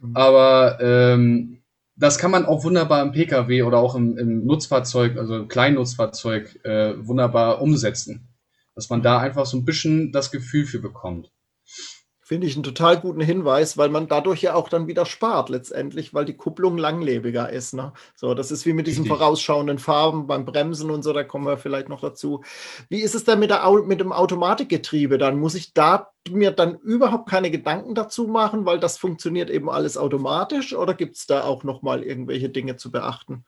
[0.00, 0.16] Mhm.
[0.16, 1.62] Aber ähm,
[1.96, 6.94] das kann man auch wunderbar im Pkw oder auch im, im Nutzfahrzeug, also Kleinnutzfahrzeug, äh,
[7.06, 8.29] wunderbar umsetzen.
[8.80, 11.30] Dass man da einfach so ein bisschen das Gefühl für bekommt.
[12.22, 16.14] Finde ich einen total guten Hinweis, weil man dadurch ja auch dann wieder spart letztendlich,
[16.14, 17.74] weil die Kupplung langlebiger ist.
[17.74, 17.92] Ne?
[18.16, 19.18] So, das ist wie mit diesen Richtig.
[19.18, 22.42] vorausschauenden Farben beim Bremsen und so, da kommen wir vielleicht noch dazu.
[22.88, 25.18] Wie ist es denn mit, der, mit dem Automatikgetriebe?
[25.18, 29.68] Dann muss ich da mir dann überhaupt keine Gedanken dazu machen, weil das funktioniert eben
[29.68, 33.44] alles automatisch oder gibt es da auch nochmal irgendwelche Dinge zu beachten?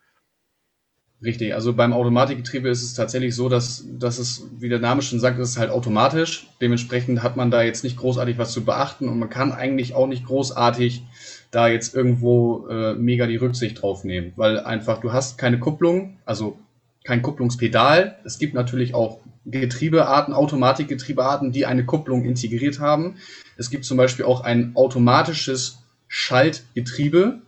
[1.25, 5.21] Richtig, also beim Automatikgetriebe ist es tatsächlich so, dass, dass es, wie der Name schon
[5.21, 6.49] sagt, ist halt automatisch.
[6.61, 10.09] Dementsprechend hat man da jetzt nicht großartig was zu beachten und man kann eigentlich auch
[10.09, 11.05] nicht großartig
[11.53, 16.17] da jetzt irgendwo äh, mega die Rücksicht drauf nehmen, weil einfach du hast keine Kupplung,
[16.25, 16.59] also
[17.05, 18.19] kein Kupplungspedal.
[18.25, 23.17] Es gibt natürlich auch Getriebearten, Automatikgetriebearten, die eine Kupplung integriert haben.
[23.57, 27.43] Es gibt zum Beispiel auch ein automatisches Schaltgetriebe.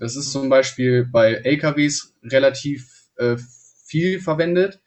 [0.00, 3.36] Das ist zum Beispiel bei LKWs relativ äh,
[3.86, 4.80] viel verwendet.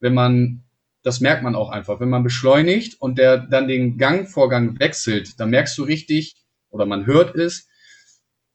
[0.00, 0.64] Wenn man,
[1.02, 5.50] das merkt man auch einfach, wenn man beschleunigt und der dann den Gangvorgang wechselt, dann
[5.50, 6.36] merkst du richtig,
[6.70, 7.68] oder man hört es,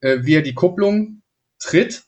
[0.01, 1.21] äh, wie er die Kupplung
[1.59, 2.03] tritt,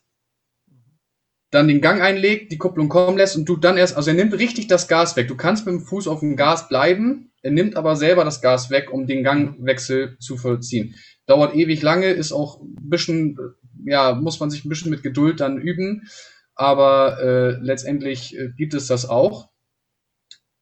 [1.51, 4.33] dann den Gang einlegt, die Kupplung kommen lässt und du dann erst, also er nimmt
[4.33, 5.27] richtig das Gas weg.
[5.27, 8.69] Du kannst mit dem Fuß auf dem Gas bleiben, er nimmt aber selber das Gas
[8.69, 10.95] weg, um den Gangwechsel zu vollziehen.
[11.25, 13.37] Dauert ewig lange, ist auch ein bisschen,
[13.85, 16.07] ja, muss man sich ein bisschen mit Geduld dann üben,
[16.55, 19.49] aber äh, letztendlich äh, gibt es das auch.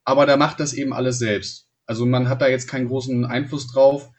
[0.03, 1.67] Aber der macht das eben alles selbst.
[1.85, 4.09] Also man hat da jetzt keinen großen Einfluss drauf.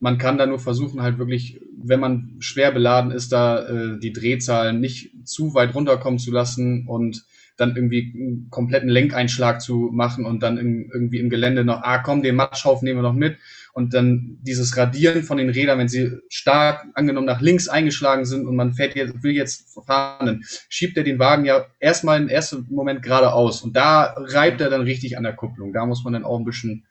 [0.00, 4.12] Man kann da nur versuchen, halt wirklich, wenn man schwer beladen ist, da äh, die
[4.12, 7.24] Drehzahlen nicht zu weit runterkommen zu lassen und
[7.58, 11.98] dann irgendwie einen kompletten Lenkeinschlag zu machen und dann in, irgendwie im Gelände noch, ah
[11.98, 13.36] komm, den Matschhaufen nehmen wir noch mit
[13.72, 18.46] und dann dieses Radieren von den Rädern, wenn sie stark angenommen nach links eingeschlagen sind
[18.46, 22.66] und man fährt jetzt, will jetzt fahren, schiebt er den Wagen ja erstmal im ersten
[22.70, 25.72] Moment geradeaus und da reibt er dann richtig an der Kupplung.
[25.72, 26.86] Da muss man dann auch ein bisschen,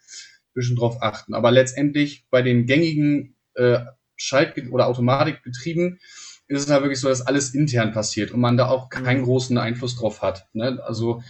[0.53, 1.33] bisschen drauf achten.
[1.33, 3.79] Aber letztendlich bei den gängigen äh,
[4.15, 5.99] Schalt- oder Automatikbetrieben
[6.47, 9.25] ist es halt wirklich so, dass alles intern passiert und man da auch keinen Mhm.
[9.25, 10.47] großen Einfluss drauf hat.
[10.53, 10.79] Ne?
[10.85, 11.21] Also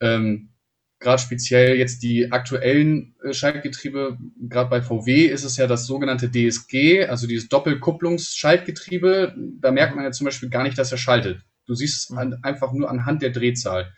[0.00, 0.50] ähm,
[0.98, 4.18] gerade speziell jetzt die aktuellen äh, Schaltgetriebe,
[4.48, 9.34] gerade bei VW ist es ja das sogenannte DSG, also dieses Doppelkupplungsschaltgetriebe.
[9.60, 11.42] Da merkt man ja zum Beispiel gar nicht, dass er schaltet.
[11.66, 12.18] Du siehst es Mhm.
[12.18, 13.92] an, einfach nur anhand der Drehzahl.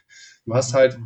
[0.47, 0.99] Du hast halt,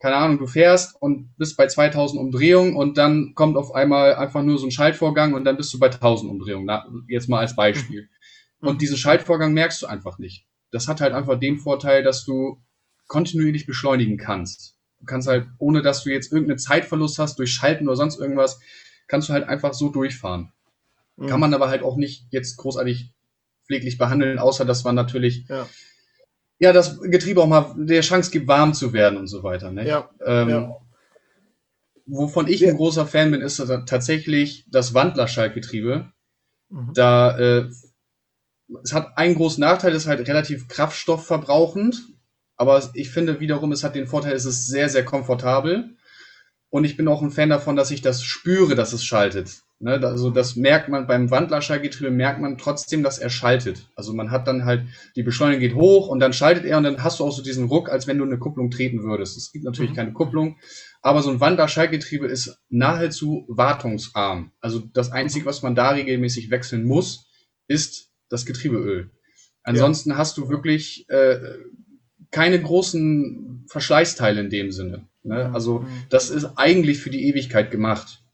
[0.00, 4.42] keine Ahnung, du fährst und bist bei 2000 Umdrehungen und dann kommt auf einmal einfach
[4.42, 6.66] nur so ein Schaltvorgang und dann bist du bei 1000 Umdrehungen.
[6.66, 8.08] Na, jetzt mal als Beispiel.
[8.68, 10.46] Und diesen Schaltvorgang merkst du einfach nicht.
[10.70, 12.60] Das hat halt einfach den Vorteil, dass du
[13.08, 14.76] kontinuierlich beschleunigen kannst.
[15.00, 18.60] Du kannst halt, ohne dass du jetzt irgendeinen Zeitverlust hast durch Schalten oder sonst irgendwas,
[19.08, 20.52] kannst du halt einfach so durchfahren.
[21.16, 21.26] Mhm.
[21.26, 23.12] Kann man aber halt auch nicht jetzt großartig
[23.66, 25.68] pfleglich behandeln, außer dass man natürlich Ja.
[26.58, 29.72] ja das Getriebe auch mal der Chance gibt, warm zu werden und so weiter.
[29.72, 29.86] Ne?
[29.86, 30.76] Ja, Ähm, ja.
[32.06, 36.10] Wovon ich ein großer Fan bin, ist tatsächlich das Wandlerschaltgetriebe.
[36.68, 36.90] Mhm.
[36.94, 37.70] Da äh,
[38.82, 42.02] es hat einen großen Nachteil, es ist halt relativ kraftstoffverbrauchend,
[42.56, 45.96] aber ich finde wiederum, es hat den Vorteil, es ist sehr, sehr komfortabel.
[46.70, 49.62] Und ich bin auch ein Fan davon, dass ich das spüre, dass es schaltet.
[49.82, 53.88] Ne, also das merkt man beim Wandlerschallgetriebe, merkt man trotzdem, dass er schaltet.
[53.96, 57.02] Also man hat dann halt, die Beschleunigung geht hoch und dann schaltet er und dann
[57.02, 59.36] hast du auch so diesen Ruck, als wenn du eine Kupplung treten würdest.
[59.36, 59.96] Es gibt natürlich mhm.
[59.96, 60.56] keine Kupplung,
[61.02, 64.52] aber so ein Wandlerschallgetriebe ist nahezu wartungsarm.
[64.60, 67.26] Also das Einzige, was man da regelmäßig wechseln muss,
[67.66, 69.10] ist das Getriebeöl.
[69.62, 70.16] Ansonsten ja.
[70.16, 71.38] hast du wirklich äh,
[72.30, 75.06] keine großen Verschleißteile in dem Sinne.
[75.22, 75.48] Ne?
[75.48, 75.54] Mhm.
[75.54, 78.24] Also das ist eigentlich für die Ewigkeit gemacht.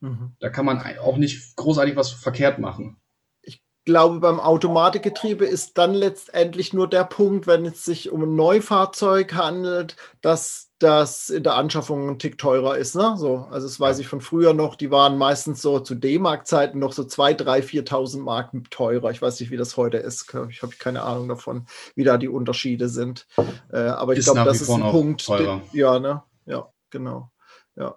[0.00, 0.32] Mhm.
[0.40, 2.96] Da kann man auch nicht großartig was verkehrt machen.
[3.42, 8.36] Ich glaube, beim Automatikgetriebe ist dann letztendlich nur der Punkt, wenn es sich um ein
[8.36, 12.94] Neufahrzeug handelt, dass das in der Anschaffung ein Tick teurer ist.
[12.94, 13.14] Ne?
[13.16, 16.92] So, also das weiß ich von früher noch, die waren meistens so zu D-Mark-Zeiten noch
[16.92, 19.10] so 2.000, 3.000, 4.000 Mark teurer.
[19.10, 20.34] Ich weiß nicht, wie das heute ist.
[20.50, 23.26] Ich habe keine Ahnung davon, wie da die Unterschiede sind.
[23.72, 25.28] Äh, aber ich glaube, das ist ein Punkt.
[25.28, 26.22] Den, ja, ne?
[26.46, 27.30] ja, genau.
[27.76, 27.96] Ja.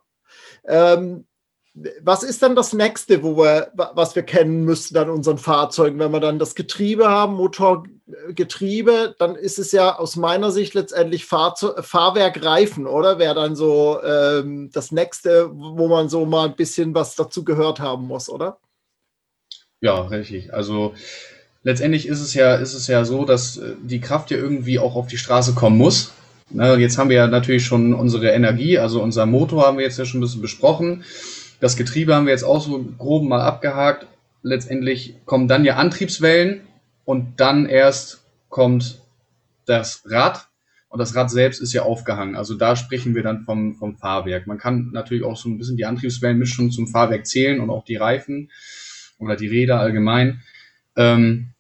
[0.66, 1.26] Ähm,
[1.74, 6.00] was ist dann das nächste, wo wir, was wir kennen müssten an unseren Fahrzeugen?
[6.00, 11.26] Wenn wir dann das Getriebe haben, Motorgetriebe, dann ist es ja aus meiner Sicht letztendlich
[11.26, 13.20] Fahrzeug, Fahrwerk, Reifen, oder?
[13.20, 17.80] Wäre dann so ähm, das nächste, wo man so mal ein bisschen was dazu gehört
[17.80, 18.58] haben muss, oder?
[19.80, 20.54] Ja, richtig.
[20.54, 20.94] Also
[21.64, 24.96] letztendlich ist es ja, ist es ja so, dass äh, die Kraft ja irgendwie auch
[24.96, 26.12] auf die Straße kommen muss.
[26.50, 29.98] Na, jetzt haben wir ja natürlich schon unsere Energie, also unser Motor haben wir jetzt
[29.98, 31.06] ja schon ein bisschen besprochen.
[31.62, 34.08] Das Getriebe haben wir jetzt auch so grob mal abgehakt.
[34.42, 36.62] Letztendlich kommen dann ja Antriebswellen
[37.06, 39.00] und dann erst kommt
[39.68, 40.50] das Rad
[40.90, 42.36] und das Rad selbst ist ja aufgehangen.
[42.36, 44.48] Also da sprechen wir dann vom, vom Fahrwerk.
[44.48, 47.70] Man kann natürlich auch so ein bisschen die Antriebswellen mit schon zum Fahrwerk zählen und
[47.70, 48.50] auch die Reifen
[49.20, 50.42] oder die Räder allgemein.
[50.96, 51.54] Ähm,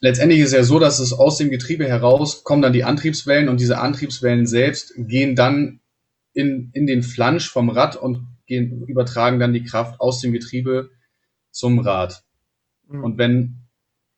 [0.00, 3.60] letztendlich ist ja so, dass es aus dem Getriebe heraus kommen dann die Antriebswellen und
[3.60, 5.78] diese Antriebswellen selbst gehen dann
[6.32, 10.90] in, in den Flansch vom Rad und gehen, übertragen dann die Kraft aus dem Getriebe
[11.50, 12.24] zum Rad.
[12.88, 13.04] Mhm.
[13.04, 13.68] Und wenn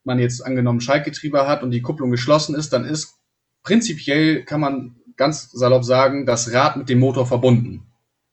[0.05, 3.19] man jetzt angenommen Schaltgetriebe hat und die Kupplung geschlossen ist, dann ist
[3.63, 7.87] prinzipiell, kann man ganz salopp sagen, das Rad mit dem Motor verbunden.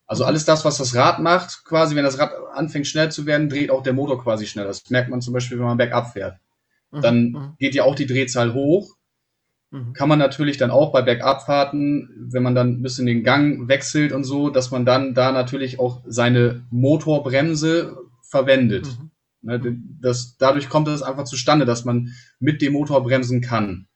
[0.06, 3.50] Also alles das, was das Rad macht, quasi, wenn das Rad anfängt schnell zu werden,
[3.50, 4.66] dreht auch der Motor quasi schnell.
[4.66, 6.38] Das merkt man zum Beispiel, wenn man bergab fährt.
[6.92, 7.02] Mhm.
[7.02, 7.54] Dann mhm.
[7.60, 8.97] geht ja auch die Drehzahl hoch
[9.71, 9.93] Mhm.
[9.93, 14.12] Kann man natürlich dann auch bei Bergabfahrten, wenn man dann ein bisschen den Gang wechselt
[14.12, 18.88] und so, dass man dann da natürlich auch seine Motorbremse verwendet.
[18.88, 19.12] Mhm.
[19.41, 23.88] Ne, das, dadurch kommt es einfach zustande, dass man mit dem Motor bremsen kann.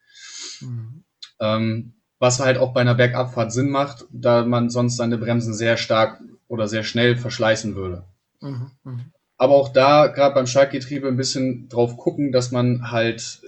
[0.62, 1.04] Mhm.
[1.40, 5.78] Ähm, was halt auch bei einer Bergabfahrt Sinn macht, da man sonst seine Bremsen sehr
[5.78, 8.04] stark oder sehr schnell verschleißen würde.
[8.42, 8.72] Mhm.
[8.84, 9.06] mhm.
[9.38, 13.41] Aber auch da, gerade beim Schaltgetriebe, ein bisschen drauf gucken, dass man halt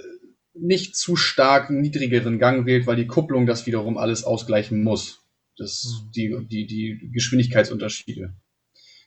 [0.54, 5.22] nicht zu stark niedrigeren Gang wählt, weil die Kupplung das wiederum alles ausgleichen muss.
[5.58, 6.12] Das, mhm.
[6.12, 8.34] die, die, die Geschwindigkeitsunterschiede.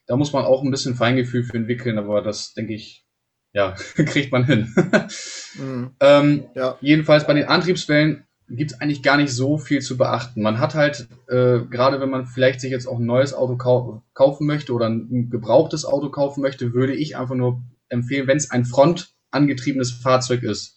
[0.07, 3.05] Da muss man auch ein bisschen Feingefühl für entwickeln, aber das denke ich,
[3.53, 4.73] ja, kriegt man hin.
[5.59, 5.91] mhm.
[6.01, 6.79] ähm, ja.
[6.81, 10.41] Jedenfalls bei den Antriebswellen gibt es eigentlich gar nicht so viel zu beachten.
[10.41, 14.05] Man hat halt, äh, gerade wenn man vielleicht sich jetzt auch ein neues Auto kau
[14.15, 18.53] kaufen möchte oder ein gebrauchtes Auto kaufen möchte, würde ich einfach nur empfehlen, wenn es
[18.53, 20.76] ein frontangetriebenes Fahrzeug ist,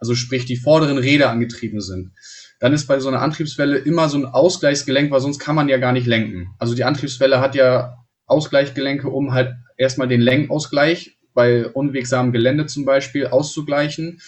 [0.00, 2.12] also sprich die vorderen Räder angetrieben sind,
[2.58, 5.76] dann ist bei so einer Antriebswelle immer so ein Ausgleichsgelenk, weil sonst kann man ja
[5.76, 6.48] gar nicht lenken.
[6.58, 12.84] Also die Antriebswelle hat ja Ausgleichgelenke, um halt erstmal den Lenkausgleich bei unwegsamem Gelände zum
[12.84, 14.20] Beispiel auszugleichen.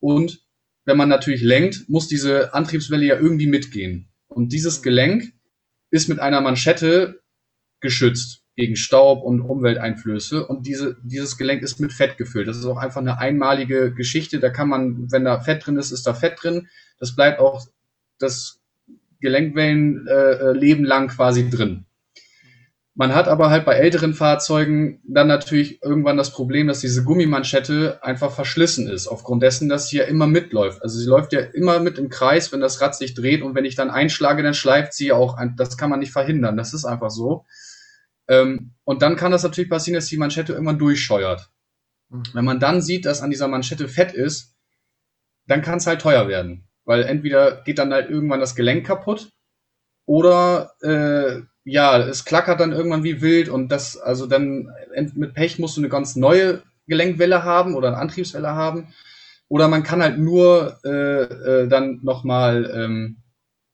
[0.00, 0.40] Und
[0.84, 4.08] wenn man natürlich lenkt, muss diese Antriebswelle ja irgendwie mitgehen.
[4.28, 5.32] Und dieses Gelenk
[5.90, 7.20] ist mit einer Manschette
[7.80, 10.44] geschützt gegen Staub und Umwelteinflüsse.
[10.44, 12.48] Und diese, dieses Gelenk ist mit Fett gefüllt.
[12.48, 14.40] Das ist auch einfach eine einmalige Geschichte.
[14.40, 16.66] Da kann man, wenn da Fett drin ist, ist da Fett drin.
[16.98, 17.68] Das bleibt auch
[18.18, 18.60] das
[19.20, 21.86] Gelenkwellenleben äh, lang quasi drin.
[22.96, 28.00] Man hat aber halt bei älteren Fahrzeugen dann natürlich irgendwann das Problem, dass diese Gummimanschette
[28.02, 30.82] einfach verschlissen ist, aufgrund dessen, dass sie ja immer mitläuft.
[30.82, 33.64] Also sie läuft ja immer mit im Kreis, wenn das Rad sich dreht und wenn
[33.64, 35.54] ich dann einschlage, dann schleift sie ja auch ein.
[35.56, 36.56] Das kann man nicht verhindern.
[36.56, 37.44] Das ist einfach so.
[38.28, 41.50] Ähm, und dann kann das natürlich passieren, dass die Manschette irgendwann durchscheuert.
[42.10, 42.22] Mhm.
[42.32, 44.54] Wenn man dann sieht, dass an dieser Manschette Fett ist,
[45.46, 46.68] dann kann es halt teuer werden.
[46.84, 49.30] Weil entweder geht dann halt irgendwann das Gelenk kaputt
[50.06, 54.72] oder äh, ja, es klackert dann irgendwann wie wild und das, also dann
[55.14, 58.94] mit Pech musst du eine ganz neue Gelenkwelle haben oder eine Antriebswelle haben.
[59.48, 63.16] Oder man kann halt nur äh, äh, dann nochmal ähm,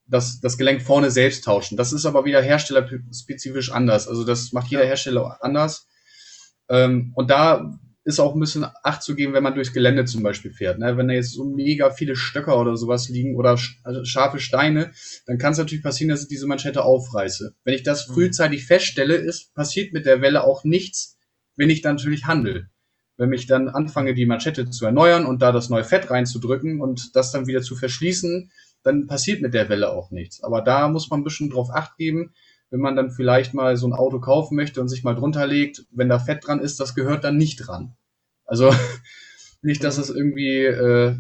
[0.07, 1.77] das, das Gelenk vorne selbst tauschen.
[1.77, 4.09] Das ist aber wieder herstellerspezifisch anders.
[4.09, 5.89] Also das macht jeder Hersteller anders.
[6.69, 10.23] Ähm, und da ist auch ein bisschen Acht zu geben, wenn man durchs Gelände zum
[10.23, 10.79] Beispiel fährt.
[10.79, 10.97] Ne?
[10.97, 14.93] Wenn da jetzt so mega viele Stöcker oder sowas liegen oder also scharfe Steine,
[15.27, 17.55] dann kann es natürlich passieren, dass ich diese Manschette aufreiße.
[17.65, 18.15] Wenn ich das mhm.
[18.15, 21.17] frühzeitig feststelle, ist passiert mit der Welle auch nichts,
[21.57, 22.69] wenn ich dann natürlich handle.
[23.17, 27.15] Wenn ich dann anfange, die Manschette zu erneuern und da das neue Fett reinzudrücken und
[27.17, 28.51] das dann wieder zu verschließen,
[28.85, 30.45] dann passiert mit der Welle auch nichts.
[30.45, 32.33] Aber da muss man ein bisschen drauf acht geben,
[32.71, 35.85] wenn man dann vielleicht mal so ein Auto kaufen möchte und sich mal drunter legt,
[35.91, 37.97] wenn da Fett dran ist, das gehört dann nicht dran.
[38.45, 38.73] Also
[39.63, 41.17] nicht, dass es irgendwie äh,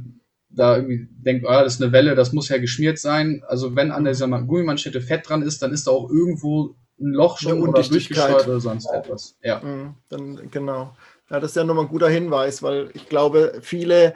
[0.50, 3.42] da irgendwie denkt, ah, das ist eine Welle, das muss ja geschmiert sein.
[3.48, 7.38] Also wenn an dieser Gummimanschette Fett dran ist, dann ist da auch irgendwo ein Loch
[7.38, 9.36] schon oder durchgesteuert oder sonst etwas.
[9.42, 9.60] Ja.
[9.60, 10.96] Mhm, dann, genau.
[11.30, 14.14] Ja, das ist ja nochmal ein guter Hinweis, weil ich glaube, viele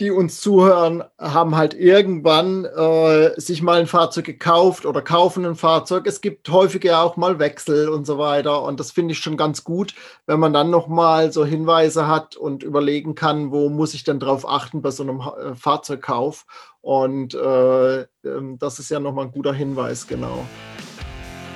[0.00, 5.56] die uns zuhören, haben halt irgendwann äh, sich mal ein Fahrzeug gekauft oder kaufen ein
[5.56, 6.06] Fahrzeug.
[6.06, 8.62] Es gibt häufig ja auch mal Wechsel und so weiter.
[8.62, 9.94] Und das finde ich schon ganz gut,
[10.26, 14.48] wenn man dann nochmal so Hinweise hat und überlegen kann, wo muss ich denn drauf
[14.48, 16.46] achten bei so einem äh, Fahrzeugkauf.
[16.80, 20.46] Und äh, ähm, das ist ja nochmal ein guter Hinweis, genau.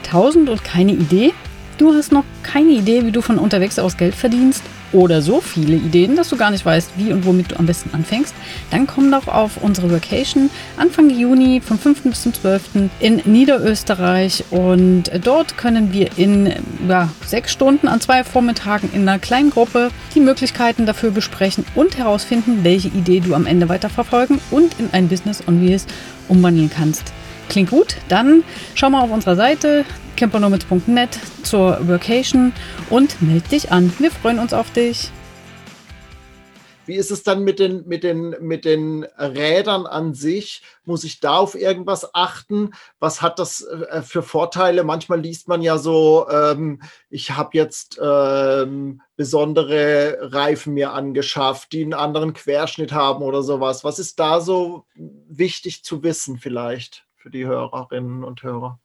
[0.07, 1.33] 1000 und keine Idee?
[1.78, 4.62] Du hast noch keine Idee, wie du von unterwegs aus Geld verdienst?
[4.92, 7.90] Oder so viele Ideen, dass du gar nicht weißt, wie und womit du am besten
[7.94, 8.35] anfängst,
[8.70, 12.02] dann komm doch auf unsere Vacation Anfang Juni vom 5.
[12.02, 12.90] bis zum 12.
[13.00, 16.52] in Niederösterreich und dort können wir in
[16.88, 21.98] ja, sechs Stunden an zwei Vormittagen in einer kleinen Gruppe die Möglichkeiten dafür besprechen und
[21.98, 25.87] herausfinden, welche Idee du am Ende weiterverfolgen und in ein Business on Wheels
[26.28, 27.12] umwandeln kannst.
[27.48, 27.96] Klingt gut?
[28.09, 29.85] Dann schau mal auf unserer Seite
[30.16, 32.53] campernomads.net zur Workation
[32.90, 33.92] und melde dich an.
[33.98, 35.11] Wir freuen uns auf dich.
[36.85, 40.62] Wie ist es dann mit den, mit, den, mit den Rädern an sich?
[40.85, 42.72] Muss ich da auf irgendwas achten?
[42.98, 44.83] Was hat das äh, für Vorteile?
[44.83, 51.83] Manchmal liest man ja so, ähm, ich habe jetzt ähm, besondere Reifen mir angeschafft, die
[51.83, 53.85] einen anderen Querschnitt haben oder sowas.
[53.85, 58.81] Was ist da so wichtig zu wissen vielleicht für die Hörerinnen und Hörer?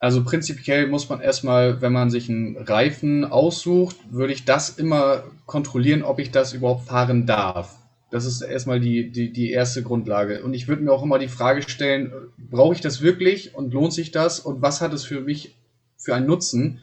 [0.00, 5.24] Also prinzipiell muss man erstmal, wenn man sich einen Reifen aussucht, würde ich das immer
[5.44, 7.76] kontrollieren, ob ich das überhaupt fahren darf.
[8.10, 10.42] Das ist erstmal die, die, die erste Grundlage.
[10.42, 13.92] Und ich würde mir auch immer die Frage stellen, brauche ich das wirklich und lohnt
[13.92, 15.54] sich das und was hat es für mich
[15.98, 16.80] für einen Nutzen?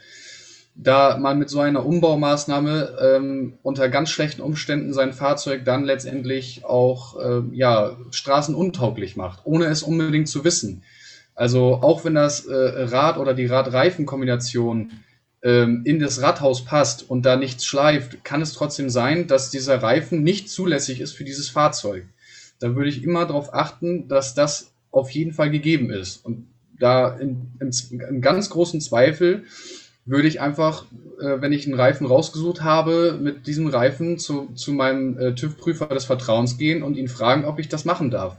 [0.76, 6.66] Da man mit so einer Umbaumaßnahme ähm, unter ganz schlechten Umständen sein Fahrzeug dann letztendlich
[6.66, 10.84] auch äh, ja, straßenuntauglich macht, ohne es unbedingt zu wissen.
[11.38, 14.92] Also auch wenn das äh, Rad oder die Rad-Reifen-Kombination
[15.44, 19.84] ähm, in das Radhaus passt und da nichts schleift, kann es trotzdem sein, dass dieser
[19.84, 22.06] Reifen nicht zulässig ist für dieses Fahrzeug.
[22.60, 26.26] Da würde ich immer darauf achten, dass das auf jeden Fall gegeben ist.
[26.26, 26.48] Und
[26.80, 29.44] da in, in, in ganz großen Zweifel
[30.06, 30.86] würde ich einfach,
[31.22, 35.86] äh, wenn ich einen Reifen rausgesucht habe, mit diesem Reifen zu, zu meinem äh, TÜV-Prüfer
[35.86, 38.38] des Vertrauens gehen und ihn fragen, ob ich das machen darf.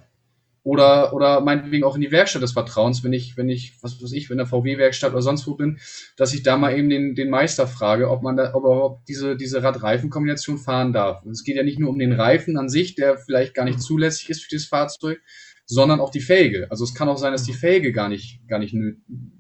[0.69, 4.13] Oder, oder meinetwegen auch in die Werkstatt des Vertrauens, wenn ich, wenn ich, was weiß
[4.13, 5.79] ich, in der VW-Werkstatt oder sonst wo bin,
[6.19, 9.09] dass ich da mal eben den, den Meister frage, ob man da, ob er überhaupt
[9.09, 11.25] diese, diese Rad-Reifen-Kombination fahren darf.
[11.25, 13.81] Und es geht ja nicht nur um den Reifen an sich, der vielleicht gar nicht
[13.81, 15.23] zulässig ist für dieses Fahrzeug,
[15.65, 16.67] sondern auch die Felge.
[16.71, 18.77] Also es kann auch sein, dass die Felge gar nicht, gar nicht,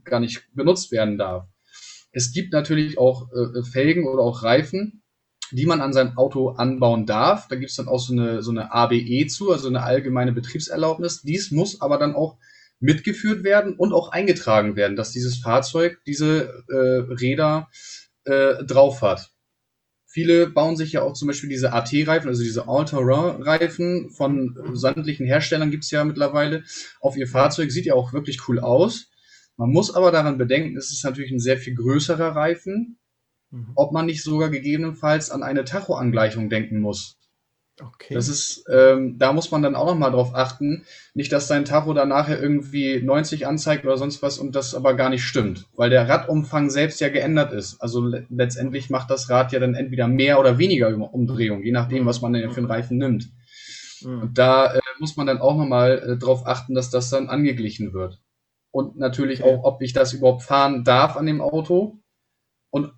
[0.05, 1.47] gar nicht benutzt werden darf.
[2.11, 5.03] Es gibt natürlich auch äh, Felgen oder auch Reifen,
[5.53, 7.49] die man an sein Auto anbauen darf.
[7.49, 11.23] Da gibt es dann auch so eine, so eine ABE zu, also eine allgemeine Betriebserlaubnis.
[11.23, 12.37] Dies muss aber dann auch
[12.81, 17.69] mitgeführt werden und auch eingetragen werden, dass dieses Fahrzeug diese äh, Räder
[18.25, 19.33] äh, drauf hat.
[20.11, 25.71] Viele bauen sich ja auch zum Beispiel diese AT-Reifen, also diese All-Terrain-Reifen von sämtlichen Herstellern
[25.71, 26.65] gibt es ja mittlerweile
[27.01, 27.71] auf ihr Fahrzeug.
[27.71, 29.11] Sieht ja auch wirklich cool aus.
[29.57, 32.99] Man muss aber daran bedenken, es ist natürlich ein sehr viel größerer Reifen.
[33.75, 37.19] Ob man nicht sogar gegebenenfalls an eine Tachoangleichung denken muss.
[37.81, 38.15] Okay.
[38.15, 40.85] Das ist, ähm, da muss man dann auch nochmal drauf achten,
[41.15, 44.95] nicht, dass dein Tacho dann nachher irgendwie 90 anzeigt oder sonst was und das aber
[44.95, 47.81] gar nicht stimmt, weil der Radumfang selbst ja geändert ist.
[47.81, 52.07] Also le letztendlich macht das Rad ja dann entweder mehr oder weniger Umdrehung, je nachdem,
[52.07, 53.31] was man denn für einen Reifen nimmt.
[54.03, 54.23] Mhm.
[54.23, 57.93] Und da äh, muss man dann auch nochmal äh, drauf achten, dass das dann angeglichen
[57.93, 58.21] wird.
[58.71, 59.55] Und natürlich okay.
[59.55, 61.99] auch, ob ich das überhaupt fahren darf an dem Auto
[62.71, 62.93] und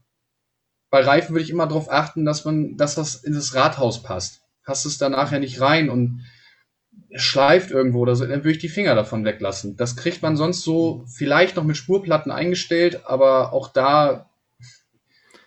[0.90, 4.42] bei Reifen würde ich immer darauf achten, dass man, dass das in das Rathaus passt.
[4.64, 6.22] Passt es da nachher nicht rein und
[7.14, 9.76] schleift irgendwo oder so, dann würde ich die Finger davon weglassen.
[9.76, 14.30] Das kriegt man sonst so vielleicht noch mit Spurplatten eingestellt, aber auch da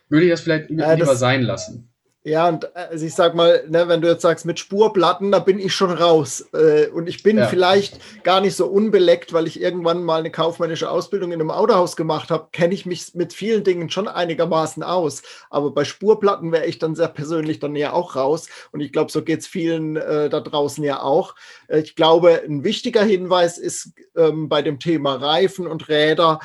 [0.09, 1.92] würde ich das vielleicht ja, lieber das, sein lassen.
[2.25, 5.59] Ja, und also ich sag mal, ne, wenn du jetzt sagst mit Spurplatten, da bin
[5.59, 6.47] ich schon raus.
[6.53, 7.47] Äh, und ich bin ja.
[7.47, 11.97] vielleicht gar nicht so unbeleckt, weil ich irgendwann mal eine kaufmännische Ausbildung in einem Autohaus
[11.97, 15.21] gemacht habe, kenne ich mich mit vielen Dingen schon einigermaßen aus.
[15.49, 18.47] Aber bei Spurplatten wäre ich dann sehr persönlich dann ja auch raus.
[18.71, 21.35] Und ich glaube, so geht es vielen äh, da draußen ja auch.
[21.67, 26.39] Äh, ich glaube, ein wichtiger Hinweis ist ähm, bei dem Thema Reifen und Räder,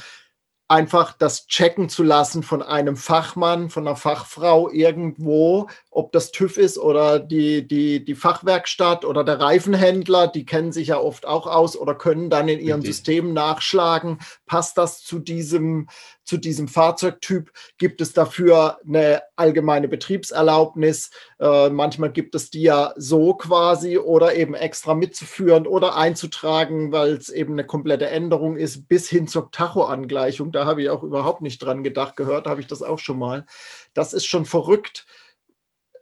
[0.69, 6.59] einfach das checken zu lassen von einem Fachmann, von einer Fachfrau irgendwo, ob das TÜV
[6.59, 11.49] ist oder die, die, die Fachwerkstatt oder der Reifenhändler, die kennen sich ja oft auch
[11.49, 15.89] aus oder können dann in ihrem System nachschlagen, passt das zu diesem,
[16.23, 17.51] zu diesem Fahrzeugtyp?
[17.79, 21.11] Gibt es dafür eine allgemeine Betriebserlaubnis?
[21.41, 27.15] Äh, manchmal gibt es die ja so quasi oder eben extra mitzuführen oder einzutragen, weil
[27.15, 30.53] es eben eine komplette Änderung ist, bis hin zur Tachoangleichung.
[30.53, 32.15] Da habe ich auch überhaupt nicht dran gedacht.
[32.15, 33.47] Gehört habe ich das auch schon mal.
[33.95, 35.05] Das ist schon verrückt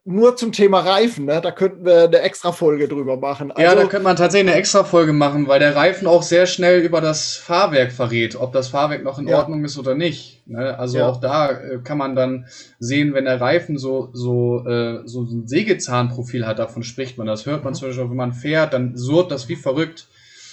[0.06, 1.40] nur zum Thema Reifen, ne?
[1.40, 3.50] da könnten wir eine extra Folge drüber machen.
[3.50, 6.46] Also, ja, da könnte man tatsächlich eine extra Folge machen, weil der Reifen auch sehr
[6.46, 9.38] schnell über das Fahrwerk verrät, ob das Fahrwerk noch in ja.
[9.38, 10.46] Ordnung ist oder nicht.
[10.46, 10.78] Ne?
[10.78, 11.08] Also ja.
[11.08, 12.46] auch da äh, kann man dann
[12.78, 17.26] sehen, wenn der Reifen so, so, äh, so ein Sägezahnprofil hat, davon spricht man.
[17.26, 17.76] Das hört man mhm.
[17.76, 20.06] zum Beispiel, wenn man fährt, dann surrt das wie verrückt.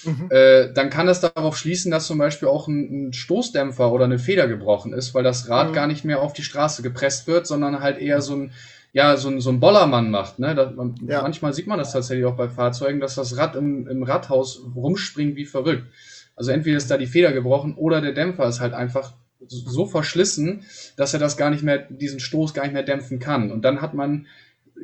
[0.04, 0.30] Mhm.
[0.32, 4.20] Äh, dann kann das darauf schließen, dass zum Beispiel auch ein, ein, Stoßdämpfer oder eine
[4.20, 5.74] Feder gebrochen ist, weil das Rad mhm.
[5.74, 8.52] gar nicht mehr auf die Straße gepresst wird, sondern halt eher so ein
[8.94, 10.38] ja, so ein, so ein Bollermann macht.
[10.38, 10.54] Ne?
[10.54, 11.24] Das, man, ja.
[11.24, 15.36] Manchmal sieht man das tatsächlich auch bei Fahrzeugen, dass das Rad im, im Radhaus rumspringt
[15.36, 15.88] wie verrückt.
[16.36, 19.14] Also entweder ist da die Feder gebrochen oder der Dämpfer ist halt einfach
[19.48, 20.64] so verschlissen,
[20.96, 23.52] dass er das gar nicht mehr, diesen Stoß gar nicht mehr dämpfen kann.
[23.52, 24.28] Und dann hat man,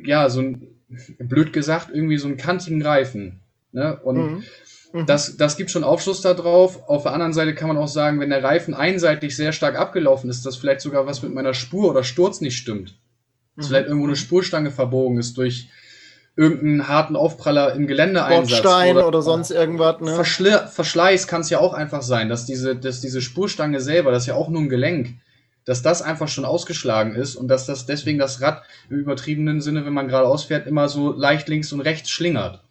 [0.04, 0.68] ja, so ein,
[1.20, 3.40] blöd gesagt, irgendwie so einen kantigen Reifen.
[3.72, 3.96] Ne?
[4.04, 4.44] Und mhm.
[4.92, 5.06] Mhm.
[5.06, 6.90] Das, das gibt schon Aufschluss darauf.
[6.90, 10.32] Auf der anderen Seite kann man auch sagen, wenn der Reifen einseitig sehr stark abgelaufen
[10.32, 12.96] ist, dass vielleicht sogar was mit meiner Spur oder Sturz nicht stimmt
[13.60, 13.68] mhm.
[13.68, 15.70] vielleicht irgendwo eine Spurstange verbogen ist durch
[16.36, 18.62] irgendeinen harten Aufpraller im Geländeeinsatz.
[18.62, 20.00] Bordstein oder, oder sonst irgendwas.
[20.00, 20.16] Ne?
[20.16, 24.24] Verschle Verschleiß kann es ja auch einfach sein, dass diese, dass diese Spurstange selber, das
[24.24, 25.16] ist ja auch nur ein Gelenk,
[25.66, 29.86] dass das einfach schon ausgeschlagen ist und dass das deswegen das Rad im übertriebenen Sinne,
[29.86, 32.62] wenn man geradeaus fährt, immer so leicht links und rechts schlingert.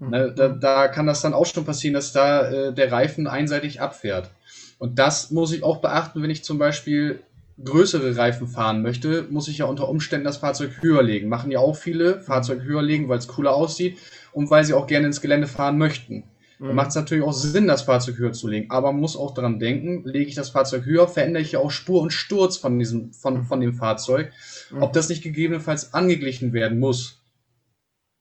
[0.00, 0.10] Mhm.
[0.10, 3.80] Ne, da, da, kann das dann auch schon passieren, dass da äh, der Reifen einseitig
[3.80, 4.30] abfährt.
[4.78, 7.22] Und das muss ich auch beachten, wenn ich zum Beispiel
[7.62, 11.28] größere Reifen fahren möchte, muss ich ja unter Umständen das Fahrzeug höher legen.
[11.28, 13.98] Machen ja auch viele, Fahrzeug höher legen, weil es cooler aussieht
[14.32, 16.24] und weil sie auch gerne ins Gelände fahren möchten.
[16.58, 16.66] Mhm.
[16.68, 18.70] Dann macht es natürlich auch Sinn, das Fahrzeug höher zu legen.
[18.70, 21.70] Aber man muss auch daran denken, lege ich das Fahrzeug höher, verändere ich ja auch
[21.70, 24.32] Spur und Sturz von, diesem, von, von dem Fahrzeug.
[24.70, 24.82] Mhm.
[24.82, 27.20] Ob das nicht gegebenenfalls angeglichen werden muss.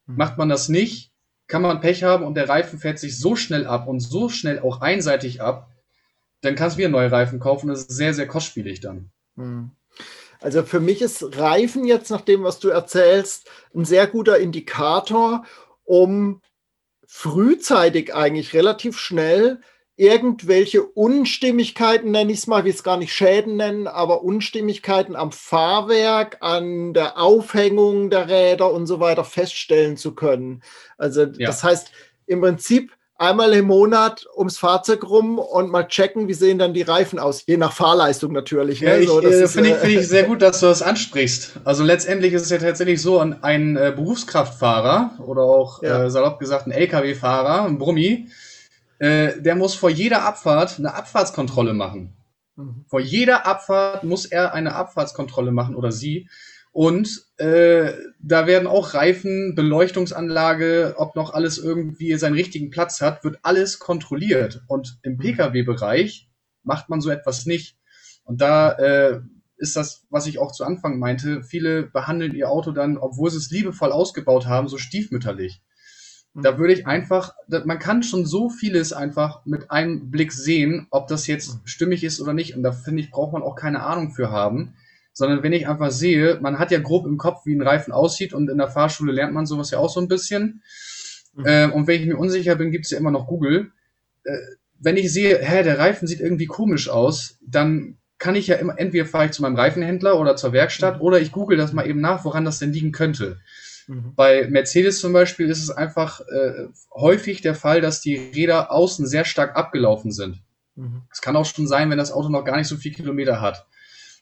[0.07, 0.17] Mhm.
[0.17, 1.11] Macht man das nicht,
[1.47, 4.59] kann man Pech haben und der Reifen fährt sich so schnell ab und so schnell
[4.59, 5.69] auch einseitig ab,
[6.41, 7.67] dann kannst du wieder neue Reifen kaufen.
[7.67, 9.11] Das ist sehr, sehr kostspielig dann.
[9.35, 9.71] Hm.
[10.39, 15.45] Also für mich ist Reifen jetzt, nach dem, was du erzählst, ein sehr guter Indikator,
[15.83, 16.41] um
[17.05, 19.61] frühzeitig eigentlich relativ schnell
[19.97, 25.31] irgendwelche Unstimmigkeiten, nenne ich es mal, wie es gar nicht Schäden nennen, aber Unstimmigkeiten am
[25.31, 30.63] Fahrwerk, an der Aufhängung der Räder und so weiter feststellen zu können.
[30.97, 31.45] Also ja.
[31.45, 31.91] das heißt,
[32.25, 36.81] im Prinzip einmal im Monat ums Fahrzeug rum und mal checken, wie sehen dann die
[36.81, 38.81] Reifen aus, je nach Fahrleistung natürlich.
[38.81, 39.01] Ne?
[39.01, 41.59] Ja, so, äh, Finde ich, find ich sehr gut, dass du das ansprichst.
[41.63, 46.05] Also letztendlich ist es ja tatsächlich so, ein, ein äh, Berufskraftfahrer oder auch ja.
[46.05, 48.29] äh, salopp gesagt ein LKW-Fahrer, ein Brummi,
[48.97, 52.13] äh, der muss vor jeder Abfahrt eine Abfahrtskontrolle machen.
[52.55, 52.85] Mhm.
[52.87, 56.27] Vor jeder Abfahrt muss er eine Abfahrtskontrolle machen oder sie.
[56.71, 63.23] Und äh, da werden auch Reifen, Beleuchtungsanlage, ob noch alles irgendwie seinen richtigen Platz hat,
[63.25, 64.63] wird alles kontrolliert.
[64.67, 65.17] Und im mhm.
[65.17, 66.29] Pkw-Bereich
[66.63, 67.77] macht man so etwas nicht.
[68.23, 69.19] Und da äh,
[69.57, 73.37] ist das, was ich auch zu Anfang meinte, viele behandeln ihr Auto dann, obwohl sie
[73.37, 75.61] es liebevoll ausgebaut haben, so stiefmütterlich.
[76.33, 76.57] Da mhm.
[76.57, 77.33] würde ich einfach,
[77.65, 81.59] man kann schon so vieles einfach mit einem Blick sehen, ob das jetzt mhm.
[81.65, 82.55] stimmig ist oder nicht.
[82.55, 84.73] Und da finde ich, braucht man auch keine Ahnung für haben
[85.13, 88.33] sondern wenn ich einfach sehe, man hat ja grob im Kopf, wie ein Reifen aussieht
[88.33, 90.63] und in der Fahrschule lernt man sowas ja auch so ein bisschen.
[91.33, 91.45] Mhm.
[91.45, 93.71] Äh, und wenn ich mir unsicher bin, gibt's ja immer noch Google.
[94.23, 94.37] Äh,
[94.79, 98.77] wenn ich sehe, hä, der Reifen sieht irgendwie komisch aus, dann kann ich ja immer,
[98.77, 101.01] entweder fahre ich zu meinem Reifenhändler oder zur Werkstatt mhm.
[101.01, 103.39] oder ich google das mal eben nach, woran das denn liegen könnte.
[103.87, 104.13] Mhm.
[104.15, 109.07] Bei Mercedes zum Beispiel ist es einfach äh, häufig der Fall, dass die Räder außen
[109.07, 110.41] sehr stark abgelaufen sind.
[110.75, 111.01] Mhm.
[111.11, 113.65] Es kann auch schon sein, wenn das Auto noch gar nicht so viel Kilometer hat.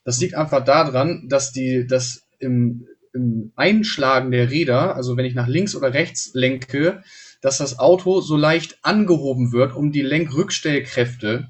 [0.10, 5.36] Das liegt einfach daran, dass die, dass im, im Einschlagen der Räder, also wenn ich
[5.36, 7.03] nach links oder rechts lenke,
[7.41, 11.49] dass das Auto so leicht angehoben wird, um die Lenkrückstellkräfte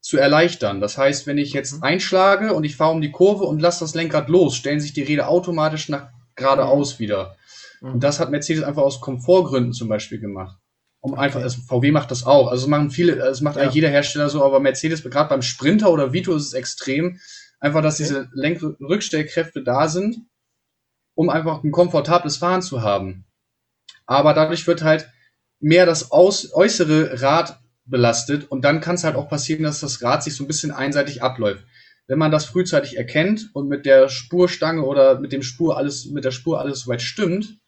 [0.00, 0.80] zu erleichtern.
[0.80, 1.82] Das heißt, wenn ich jetzt mhm.
[1.82, 5.02] einschlage und ich fahre um die Kurve und lasse das Lenkrad los, stellen sich die
[5.02, 6.98] Räder automatisch nach geradeaus mhm.
[7.00, 7.36] wieder.
[7.80, 8.00] Und mhm.
[8.00, 10.58] das hat Mercedes einfach aus Komfortgründen zum Beispiel gemacht.
[11.00, 12.48] Um einfach, also VW macht das auch.
[12.48, 13.62] Also machen viele, es macht ja.
[13.62, 17.20] eigentlich jeder Hersteller so, aber Mercedes, gerade beim Sprinter oder Vito ist es extrem.
[17.60, 18.04] Einfach, dass okay.
[18.04, 20.18] diese Lenkrückstellkräfte da sind,
[21.14, 23.24] um einfach ein komfortables Fahren zu haben.
[24.06, 25.10] Aber dadurch wird halt
[25.60, 30.02] mehr das aus, äußere Rad belastet und dann kann es halt auch passieren, dass das
[30.02, 31.64] Rad sich so ein bisschen einseitig abläuft.
[32.06, 36.24] Wenn man das frühzeitig erkennt und mit der Spurstange oder mit dem Spur alles, mit
[36.24, 37.58] der Spur alles soweit stimmt,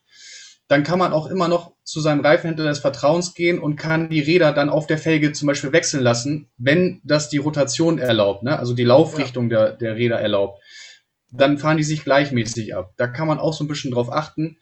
[0.71, 4.21] dann kann man auch immer noch zu seinem Reifenhändler des Vertrauens gehen und kann die
[4.21, 8.57] Räder dann auf der Felge zum Beispiel wechseln lassen, wenn das die Rotation erlaubt, ne?
[8.57, 9.67] also die Laufrichtung ja.
[9.67, 10.63] der, der Räder erlaubt.
[11.33, 12.93] Dann fahren die sich gleichmäßig ab.
[12.97, 14.59] Da kann man auch so ein bisschen drauf achten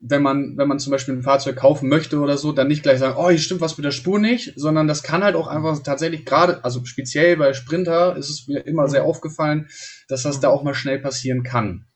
[0.00, 3.00] wenn man, wenn man zum Beispiel ein Fahrzeug kaufen möchte oder so, dann nicht gleich
[3.00, 5.82] sagen, oh, hier stimmt was mit der Spur nicht, sondern das kann halt auch einfach
[5.82, 9.68] tatsächlich gerade, also speziell bei Sprinter ist es mir immer sehr aufgefallen,
[10.06, 11.87] dass das da auch mal schnell passieren kann.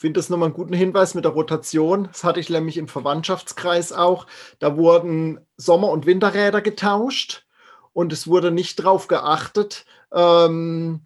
[0.00, 2.04] Finde das nochmal einen guten Hinweis mit der Rotation.
[2.10, 4.26] Das hatte ich nämlich im Verwandtschaftskreis auch.
[4.58, 7.44] Da wurden Sommer- und Winterräder getauscht
[7.92, 11.02] und es wurde nicht drauf geachtet, ähm,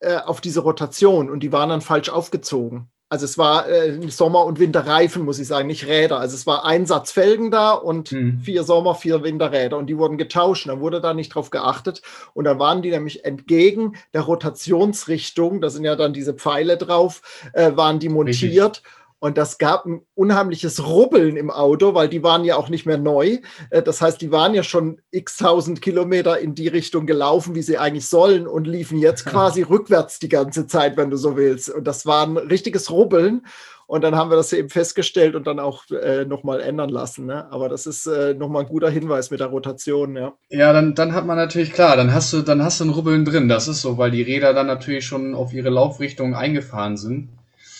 [0.00, 2.90] äh, auf diese Rotation und die waren dann falsch aufgezogen.
[3.08, 6.18] Also es war äh, Sommer- und Winterreifen, muss ich sagen, nicht Räder.
[6.18, 8.40] Also es war ein Satz Felgen da und mhm.
[8.40, 10.68] vier Sommer-, vier Winterräder und die wurden getauscht.
[10.68, 12.02] Dann wurde da nicht drauf geachtet
[12.34, 17.22] und dann waren die nämlich entgegen der Rotationsrichtung, da sind ja dann diese Pfeile drauf,
[17.52, 18.76] äh, waren die montiert.
[18.76, 18.92] Richtig.
[19.18, 22.98] Und das gab ein unheimliches Rubbeln im Auto, weil die waren ja auch nicht mehr
[22.98, 23.38] neu.
[23.70, 27.62] Äh, das heißt, die waren ja schon x tausend Kilometer in die Richtung gelaufen, wie
[27.62, 31.70] sie eigentlich sollen und liefen jetzt quasi rückwärts die ganze Zeit, wenn du so willst.
[31.70, 33.42] Und das war ein richtiges Rubbeln.
[33.88, 37.26] Und dann haben wir das eben festgestellt und dann auch äh, nochmal ändern lassen.
[37.26, 37.50] Ne?
[37.52, 40.34] Aber das ist äh, nochmal ein guter Hinweis mit der Rotation, ja.
[40.50, 43.24] Ja, dann, dann hat man natürlich klar, dann hast du, dann hast du ein Rubbeln
[43.24, 43.48] drin.
[43.48, 47.28] Das ist so, weil die Räder dann natürlich schon auf ihre Laufrichtung eingefahren sind.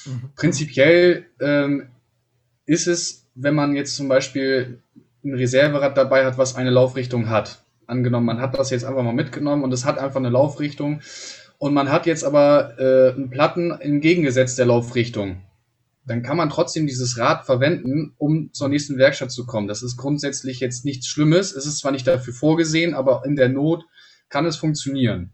[0.06, 0.30] Mhm.
[0.34, 1.88] Prinzipiell ähm,
[2.64, 4.80] ist es, wenn man jetzt zum Beispiel
[5.24, 7.62] ein Reserverad dabei hat, was eine Laufrichtung hat.
[7.86, 11.00] Angenommen, man hat das jetzt einfach mal mitgenommen und es hat einfach eine Laufrichtung
[11.58, 15.42] und man hat jetzt aber äh, einen Platten entgegengesetzt der Laufrichtung.
[16.04, 19.66] Dann kann man trotzdem dieses Rad verwenden, um zur nächsten Werkstatt zu kommen.
[19.66, 21.52] Das ist grundsätzlich jetzt nichts Schlimmes.
[21.52, 23.84] Es ist zwar nicht dafür vorgesehen, aber in der Not
[24.28, 25.32] kann es funktionieren.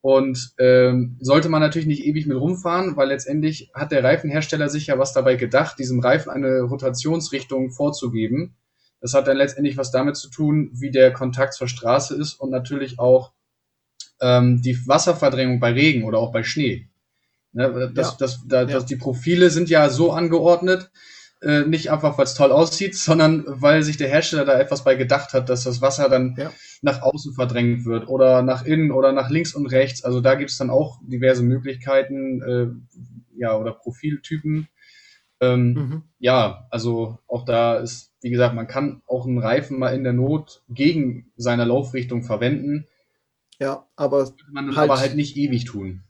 [0.00, 4.86] Und ähm, sollte man natürlich nicht ewig mit rumfahren, weil letztendlich hat der Reifenhersteller sich
[4.86, 8.54] ja was dabei gedacht, diesem Reifen eine Rotationsrichtung vorzugeben.
[9.00, 12.50] Das hat dann letztendlich was damit zu tun, wie der Kontakt zur Straße ist und
[12.50, 13.32] natürlich auch
[14.20, 16.88] ähm, die Wasserverdrängung bei Regen oder auch bei Schnee.
[17.52, 18.16] Ne, das, ja.
[18.18, 18.80] das, das, ja.
[18.80, 20.90] die Profile sind ja so angeordnet,
[21.40, 24.94] äh, nicht einfach, weil es toll aussieht, sondern weil sich der Hersteller da etwas bei
[24.94, 26.50] gedacht hat, dass das Wasser dann ja.
[26.82, 30.04] nach außen verdrängt wird oder nach innen oder nach links und rechts.
[30.04, 34.68] Also da gibt es dann auch diverse Möglichkeiten, äh, ja, oder Profiltypen.
[35.40, 36.02] Ähm, mhm.
[36.18, 40.12] Ja, also auch da ist, wie gesagt, man kann auch einen Reifen mal in der
[40.12, 42.88] Not gegen seine Laufrichtung verwenden.
[43.60, 46.02] Ja, aber man halt, aber halt nicht ewig tun.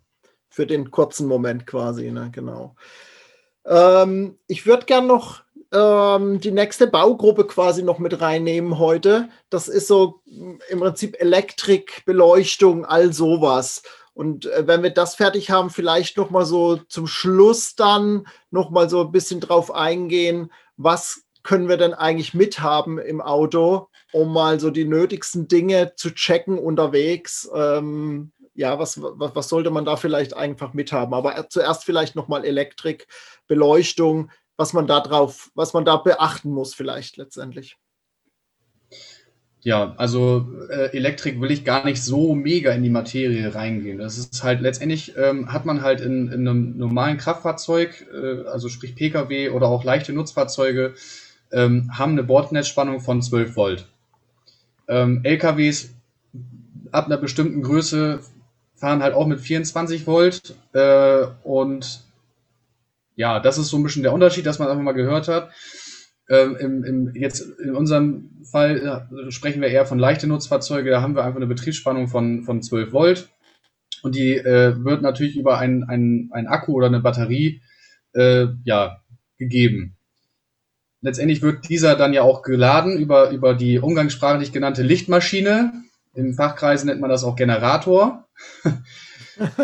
[0.48, 2.74] Für den kurzen Moment quasi, ne, genau.
[3.68, 5.42] Ähm, ich würde gern noch
[5.72, 9.28] ähm, die nächste Baugruppe quasi noch mit reinnehmen heute.
[9.50, 10.22] Das ist so
[10.70, 13.82] im Prinzip Elektrik, Beleuchtung, all sowas.
[14.14, 18.70] Und äh, wenn wir das fertig haben, vielleicht noch mal so zum Schluss dann noch
[18.70, 24.32] mal so ein bisschen drauf eingehen, was können wir denn eigentlich mithaben im Auto, um
[24.32, 27.48] mal so die nötigsten Dinge zu checken unterwegs.
[27.54, 31.14] Ähm, ja, was, was, was, sollte man da vielleicht einfach mithaben?
[31.14, 33.06] Aber zuerst vielleicht nochmal Elektrik,
[33.46, 37.76] Beleuchtung, was man da drauf, was man da beachten muss, vielleicht letztendlich.
[39.60, 43.98] Ja, also äh, Elektrik will ich gar nicht so mega in die Materie reingehen.
[43.98, 48.68] Das ist halt letztendlich ähm, hat man halt in, in, einem normalen Kraftfahrzeug, äh, also
[48.68, 50.94] sprich Pkw oder auch leichte Nutzfahrzeuge,
[51.52, 53.86] ähm, haben eine Bordnetzspannung von 12 Volt.
[54.88, 55.90] Ähm, LKWs
[56.90, 58.20] ab einer bestimmten Größe
[58.78, 62.04] fahren halt auch mit 24 Volt äh, und
[63.16, 65.50] ja, das ist so ein bisschen der Unterschied, dass man einfach mal gehört hat.
[66.30, 71.00] Ähm, im, im, jetzt in unserem Fall ja, sprechen wir eher von leichten Nutzfahrzeuge, da
[71.00, 73.28] haben wir einfach eine Betriebsspannung von, von 12 Volt
[74.02, 77.62] und die äh, wird natürlich über einen ein Akku oder eine Batterie
[78.14, 79.02] äh, ja,
[79.38, 79.96] gegeben.
[81.00, 85.72] Letztendlich wird dieser dann ja auch geladen über, über die umgangssprachlich genannte Lichtmaschine.
[86.18, 88.28] Im Fachkreis nennt man das auch Generator.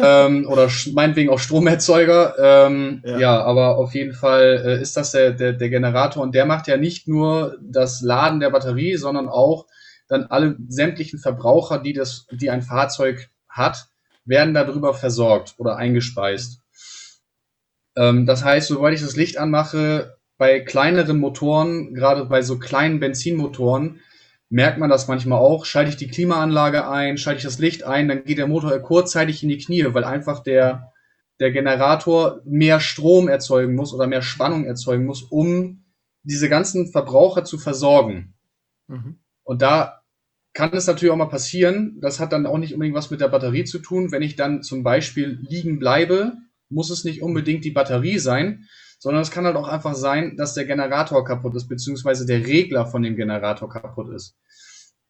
[0.02, 2.36] ähm, oder meinetwegen auch Stromerzeuger.
[2.38, 3.18] Ähm, ja.
[3.18, 3.42] ja.
[3.42, 6.76] aber auf jeden Fall äh, ist das der, der, der Generator und der macht ja
[6.76, 9.66] nicht nur das Laden der Batterie, sondern auch
[10.06, 13.88] dann alle sämtlichen Verbraucher, die, das, die ein Fahrzeug hat,
[14.24, 16.60] werden darüber versorgt oder eingespeist.
[17.96, 23.00] Ähm, das heißt, sobald ich das Licht anmache, bei kleineren Motoren, gerade bei so kleinen
[23.00, 24.00] Benzinmotoren,
[24.50, 25.64] merkt man das manchmal auch.
[25.64, 29.42] Schalte ich die Klimaanlage ein, schalte ich das Licht ein, dann geht der Motor kurzzeitig
[29.42, 30.92] in die Knie, weil einfach der,
[31.40, 35.84] der Generator mehr Strom erzeugen muss oder mehr Spannung erzeugen muss, um
[36.22, 38.34] diese ganzen Verbraucher zu versorgen.
[38.88, 39.18] Mhm.
[39.42, 40.00] Und da
[40.54, 43.28] kann es natürlich auch mal passieren, das hat dann auch nicht unbedingt was mit der
[43.28, 44.12] Batterie zu tun.
[44.12, 46.34] Wenn ich dann zum Beispiel liegen bleibe,
[46.68, 48.66] muss es nicht unbedingt die Batterie sein,
[48.98, 52.86] sondern es kann halt auch einfach sein, dass der Generator kaputt ist, beziehungsweise der Regler
[52.86, 54.36] von dem Generator kaputt ist.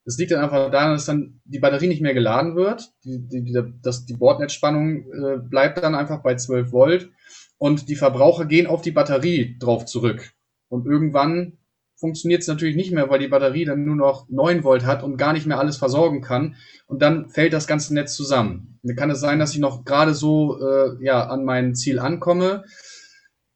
[0.05, 3.43] Das liegt dann einfach daran, dass dann die Batterie nicht mehr geladen wird, die, die,
[3.43, 7.11] die, dass die Bordnetzspannung äh, bleibt dann einfach bei 12 Volt
[7.57, 10.33] und die Verbraucher gehen auf die Batterie drauf zurück.
[10.69, 11.59] Und irgendwann
[11.97, 15.17] funktioniert es natürlich nicht mehr, weil die Batterie dann nur noch 9 Volt hat und
[15.17, 16.57] gar nicht mehr alles versorgen kann.
[16.87, 18.79] Und dann fällt das ganze Netz zusammen.
[18.83, 22.65] Dann kann es sein, dass ich noch gerade so äh, ja, an mein Ziel ankomme,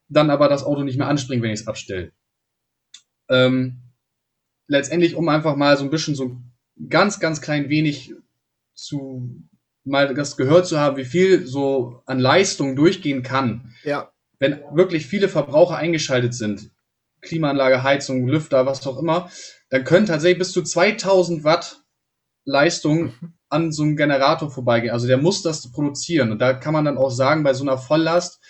[0.09, 2.13] dann aber das Auto nicht mehr anspringt, wenn ich es abstelle.
[3.29, 3.83] Ähm,
[4.67, 6.37] letztendlich, um einfach mal so ein bisschen so
[6.89, 8.15] ganz, ganz klein wenig
[8.75, 9.49] zu
[9.85, 13.75] mal das gehört zu haben, wie viel so an Leistung durchgehen kann.
[13.85, 14.13] Ja.
[14.39, 16.71] Wenn wirklich viele Verbraucher eingeschaltet sind,
[17.23, 19.31] Klimaanlage, Heizung, Lüfter, was auch immer,
[19.71, 21.83] dann können tatsächlich bis zu 2000 Watt
[22.45, 23.33] Leistung mhm.
[23.49, 24.93] an so einem Generator vorbeigehen.
[24.93, 26.31] Also der muss das produzieren.
[26.31, 28.41] Und da kann man dann auch sagen, bei so einer Volllast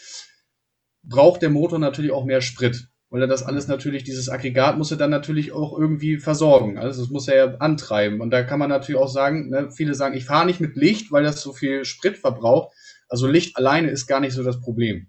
[1.08, 4.90] braucht der Motor natürlich auch mehr Sprit weil er das alles natürlich, dieses Aggregat muss
[4.90, 6.78] er dann natürlich auch irgendwie versorgen.
[6.78, 8.20] Also das muss er ja antreiben.
[8.20, 11.10] Und da kann man natürlich auch sagen, ne, viele sagen, ich fahre nicht mit Licht,
[11.10, 12.74] weil das so viel Sprit verbraucht.
[13.08, 15.06] Also Licht alleine ist gar nicht so das Problem.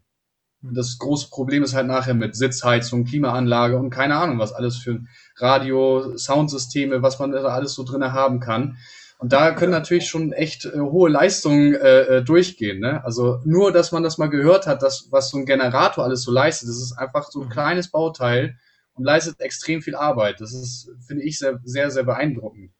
[0.61, 5.01] Das große Problem ist halt nachher mit Sitzheizung, Klimaanlage und keine Ahnung, was alles für
[5.37, 8.77] Radio, Soundsysteme, was man da alles so drinne haben kann.
[9.20, 12.80] Und da können natürlich schon echt äh, hohe Leistungen äh, äh, durchgehen.
[12.80, 13.03] Ne?
[13.03, 16.32] Also nur, dass man das mal gehört hat, dass, was so ein Generator alles so
[16.32, 17.51] leistet, das ist einfach so ein mhm.
[17.51, 18.57] kleines Bauteil
[18.93, 20.39] und leistet extrem viel Arbeit.
[20.39, 22.72] Das ist, finde ich, sehr, sehr, sehr beeindruckend.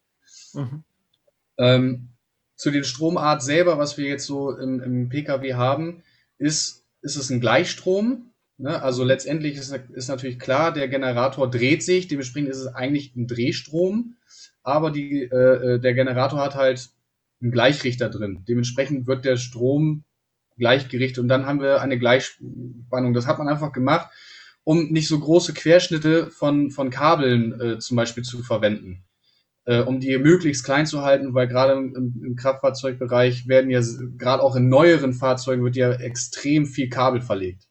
[0.54, 0.84] Mhm.
[1.58, 2.10] Ähm,
[2.56, 6.04] zu den Stromart selber, was wir jetzt so im, im Pkw haben,
[6.38, 8.32] ist, ist es ein Gleichstrom.
[8.58, 8.82] Ne?
[8.82, 13.28] Also letztendlich ist, ist natürlich klar, der Generator dreht sich, dementsprechend ist es eigentlich ein
[13.28, 14.16] Drehstrom
[14.64, 16.89] aber die, äh, äh, der Generator hat halt
[17.41, 18.43] einen Gleichrichter drin.
[18.47, 20.03] Dementsprechend wird der Strom
[20.57, 23.14] gleichgerichtet und dann haben wir eine Gleichspannung.
[23.14, 24.10] Das hat man einfach gemacht,
[24.64, 29.05] um nicht so große Querschnitte von, von Kabeln äh, zum Beispiel zu verwenden.
[29.66, 33.82] Äh, um die möglichst klein zu halten, weil gerade im, im Kraftfahrzeugbereich werden ja,
[34.18, 37.68] gerade auch in neueren Fahrzeugen wird ja extrem viel Kabel verlegt.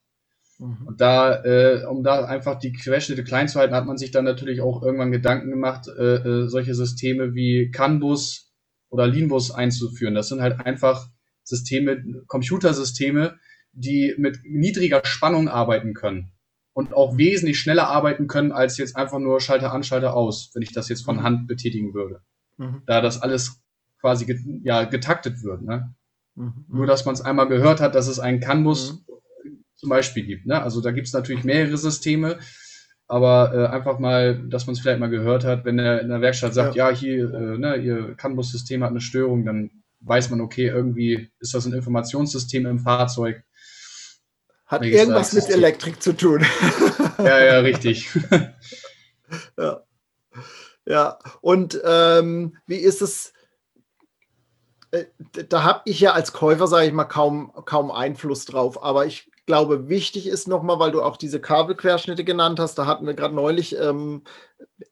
[0.58, 0.86] Mhm.
[0.86, 4.24] Und da, äh, um da einfach die Querschnitte klein zu halten, hat man sich dann
[4.24, 8.52] natürlich auch irgendwann Gedanken gemacht, äh, äh, solche Systeme wie CAN-Bus
[8.90, 10.14] oder Lean-Bus einzuführen.
[10.14, 11.08] Das sind halt einfach
[11.44, 13.38] Systeme, Computersysteme,
[13.72, 16.32] die mit niedriger Spannung arbeiten können
[16.72, 20.62] und auch wesentlich schneller arbeiten können als jetzt einfach nur Schalter an, Schalter aus, wenn
[20.62, 21.22] ich das jetzt von mhm.
[21.22, 22.20] Hand betätigen würde.
[22.56, 22.82] Mhm.
[22.86, 23.62] Da das alles
[24.00, 25.62] quasi get ja, getaktet wird.
[25.62, 25.94] Ne?
[26.34, 26.64] Mhm.
[26.68, 29.07] Nur, dass man es einmal gehört hat, dass es einen CAN-Bus mhm
[29.78, 30.46] zum Beispiel gibt.
[30.46, 30.60] Ne?
[30.60, 32.38] Also da gibt es natürlich mehrere Systeme,
[33.06, 36.20] aber äh, einfach mal, dass man es vielleicht mal gehört hat, wenn er in der
[36.20, 39.70] Werkstatt sagt, ja, ja hier, äh, ne, ihr CAN-Bus-System hat eine Störung, dann
[40.00, 43.42] weiß man, okay, irgendwie ist das ein Informationssystem im Fahrzeug.
[44.66, 46.44] Hat irgendwas mit Elektrik zu tun.
[47.18, 48.10] ja, ja, richtig.
[49.56, 49.82] ja.
[50.84, 53.32] ja, und ähm, wie ist es?
[54.90, 55.04] Äh,
[55.48, 58.82] da habe ich ja als Käufer, sage ich mal, kaum, kaum Einfluss drauf.
[58.82, 63.06] Aber ich glaube, wichtig ist nochmal, weil du auch diese Kabelquerschnitte genannt hast, da hatten
[63.06, 64.22] wir gerade neulich ähm,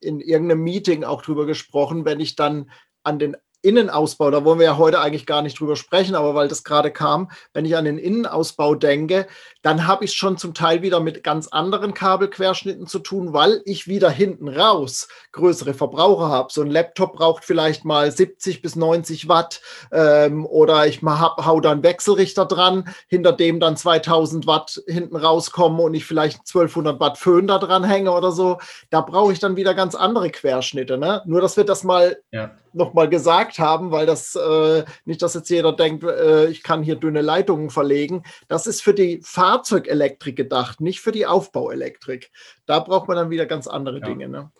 [0.00, 2.70] in irgendeinem Meeting auch drüber gesprochen, wenn ich dann
[3.02, 6.48] an den Innenausbau, da wollen wir ja heute eigentlich gar nicht drüber sprechen, aber weil
[6.48, 9.26] das gerade kam, wenn ich an den Innenausbau denke,
[9.66, 13.62] dann habe ich es schon zum Teil wieder mit ganz anderen Kabelquerschnitten zu tun, weil
[13.64, 16.52] ich wieder hinten raus größere Verbraucher habe.
[16.52, 19.60] So ein Laptop braucht vielleicht mal 70 bis 90 Watt
[19.90, 25.16] ähm, oder ich hab, hau da einen Wechselrichter dran, hinter dem dann 2000 Watt hinten
[25.16, 28.58] rauskommen und ich vielleicht 1200 Watt Föhn da dran hänge oder so.
[28.90, 30.96] Da brauche ich dann wieder ganz andere Querschnitte.
[30.96, 31.22] Ne?
[31.26, 35.48] Nur, dass wir das mal ja nochmal gesagt haben, weil das äh, nicht, dass jetzt
[35.48, 38.22] jeder denkt, äh, ich kann hier dünne Leitungen verlegen.
[38.48, 39.20] Das ist für die
[39.56, 42.30] Fahrzeugelektrik gedacht, nicht für die Aufbauelektrik.
[42.66, 44.06] Da braucht man dann wieder ganz andere ja.
[44.06, 44.28] Dinge.
[44.28, 44.50] Ne?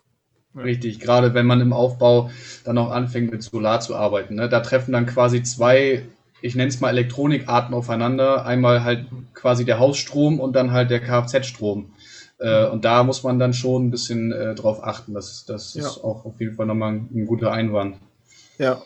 [0.56, 2.30] Richtig, gerade wenn man im Aufbau
[2.64, 4.36] dann auch anfängt mit Solar zu arbeiten.
[4.36, 4.48] Ne?
[4.48, 6.06] Da treffen dann quasi zwei,
[6.40, 8.46] ich nenne es mal Elektronikarten aufeinander.
[8.46, 11.90] Einmal halt quasi der Hausstrom und dann halt der Kfz-Strom.
[12.38, 15.12] Äh, und da muss man dann schon ein bisschen äh, drauf achten.
[15.12, 15.82] Das, das ja.
[15.82, 17.96] ist auch auf jeden Fall nochmal ein, ein guter Einwand.
[18.58, 18.82] Ja.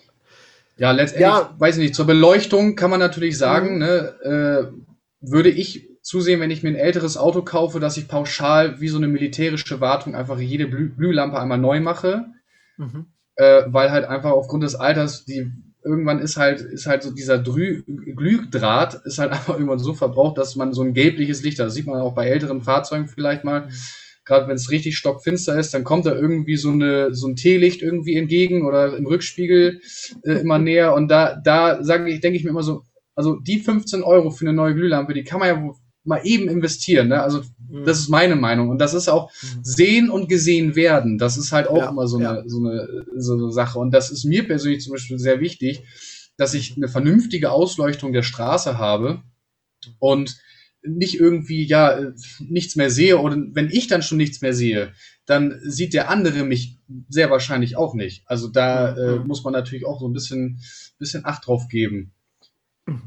[0.76, 1.54] Ja, letztendlich, ja.
[1.58, 3.78] weiß ich nicht, zur Beleuchtung kann man natürlich sagen, mhm.
[3.78, 4.80] ne, äh,
[5.20, 8.96] würde ich zusehen, wenn ich mir ein älteres Auto kaufe, dass ich pauschal wie so
[8.96, 12.26] eine militärische Wartung einfach jede Blü Glühlampe einmal neu mache,
[12.78, 13.06] mhm.
[13.36, 15.50] äh, weil halt einfach aufgrund des Alters die
[15.82, 20.38] irgendwann ist halt ist halt so dieser Drü Glühdraht ist halt einfach irgendwann so verbraucht,
[20.38, 21.66] dass man so ein gelbliches Licht hat.
[21.66, 23.66] Das sieht man auch bei älteren Fahrzeugen vielleicht mal.
[23.66, 23.72] Mhm
[24.30, 27.82] gerade wenn es richtig stockfinster ist, dann kommt da irgendwie so eine so ein Teelicht
[27.82, 29.80] irgendwie entgegen oder im Rückspiegel
[30.22, 32.82] äh, immer näher und da da sage ich denke ich mir immer so
[33.16, 35.74] also die 15 Euro für eine neue Glühlampe, die kann man ja
[36.10, 37.08] mal eben investieren.
[37.08, 37.22] Ne?
[37.22, 37.84] Also mhm.
[37.84, 39.60] das ist meine Meinung und das ist auch mhm.
[39.62, 41.16] sehen und gesehen werden.
[41.16, 42.42] Das ist halt auch ja, immer so eine, ja.
[42.46, 45.84] so, eine, so eine Sache und das ist mir persönlich zum Beispiel sehr wichtig,
[46.36, 49.22] dass ich eine vernünftige Ausleuchtung der Straße habe
[49.98, 50.38] und
[50.82, 54.92] nicht irgendwie ja nichts mehr sehe oder wenn ich dann schon nichts mehr sehe,
[55.26, 58.22] dann sieht der andere mich sehr wahrscheinlich auch nicht.
[58.26, 59.26] Also da äh, mhm.
[59.26, 60.60] muss man natürlich auch so ein bisschen
[60.98, 62.12] bisschen Acht drauf geben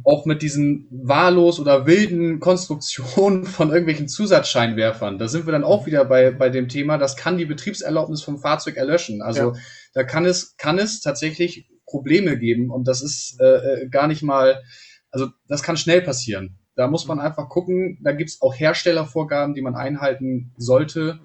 [0.04, 5.18] auch mit diesen wahllos oder wilden Konstruktionen von irgendwelchen Zusatzscheinwerfern.
[5.18, 8.38] Da sind wir dann auch wieder bei, bei dem Thema, das kann die Betriebserlaubnis vom
[8.38, 9.22] Fahrzeug erlöschen.
[9.22, 9.60] Also ja.
[9.94, 14.24] da kann es, kann es tatsächlich Probleme geben und das ist äh, äh gar nicht
[14.24, 14.64] mal,
[15.12, 16.58] also das kann schnell passieren.
[16.76, 21.20] Da muss man einfach gucken, da gibt's auch Herstellervorgaben, die man einhalten sollte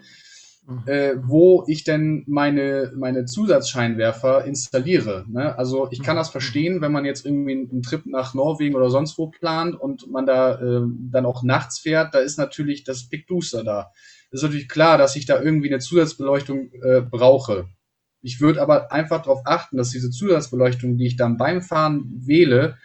[0.87, 5.25] äh, wo ich denn meine, meine Zusatzscheinwerfer installiere.
[5.29, 5.57] Ne?
[5.57, 9.17] Also ich kann das verstehen, wenn man jetzt irgendwie einen Trip nach Norwegen oder sonst
[9.17, 13.27] wo plant und man da äh, dann auch nachts fährt, da ist natürlich das Big
[13.27, 13.93] Booster da.
[14.31, 17.69] ist natürlich klar, dass ich da irgendwie eine Zusatzbeleuchtung äh, brauche.
[18.21, 22.77] Ich würde aber einfach darauf achten, dass diese Zusatzbeleuchtung, die ich dann beim Fahren wähle,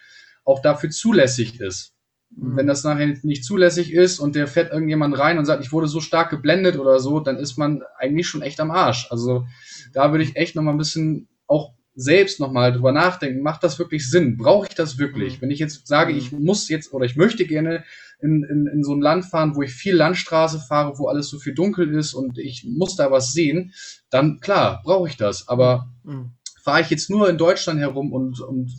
[0.44, 1.93] auch dafür zulässig ist.
[2.36, 2.56] Mhm.
[2.56, 5.86] Wenn das nachher nicht zulässig ist und der fährt irgendjemand rein und sagt, ich wurde
[5.86, 9.08] so stark geblendet oder so, dann ist man eigentlich schon echt am Arsch.
[9.10, 9.46] Also
[9.92, 14.10] da würde ich echt nochmal ein bisschen auch selbst nochmal drüber nachdenken, macht das wirklich
[14.10, 14.36] Sinn?
[14.36, 15.36] Brauche ich das wirklich?
[15.36, 15.42] Mhm.
[15.42, 16.42] Wenn ich jetzt sage, ich mhm.
[16.42, 17.84] muss jetzt oder ich möchte gerne
[18.20, 21.38] in, in, in so ein Land fahren, wo ich viel Landstraße fahre, wo alles so
[21.38, 23.72] viel dunkel ist und ich muss da was sehen,
[24.10, 25.46] dann klar, brauche ich das.
[25.46, 26.32] Aber mhm.
[26.62, 28.72] fahre ich jetzt nur in Deutschland herum und, und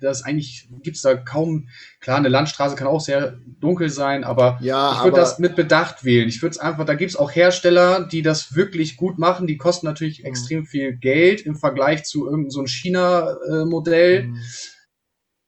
[0.00, 1.68] das eigentlich gibt's da kaum,
[2.00, 6.04] klar, eine Landstraße kann auch sehr dunkel sein, aber ja, ich würde das mit Bedacht
[6.04, 6.28] wählen.
[6.28, 9.86] Ich würde es einfach, da gibt's auch Hersteller, die das wirklich gut machen, die kosten
[9.86, 10.26] natürlich mhm.
[10.26, 14.24] extrem viel Geld im Vergleich zu irgendeinem so China-Modell.
[14.24, 14.38] Mhm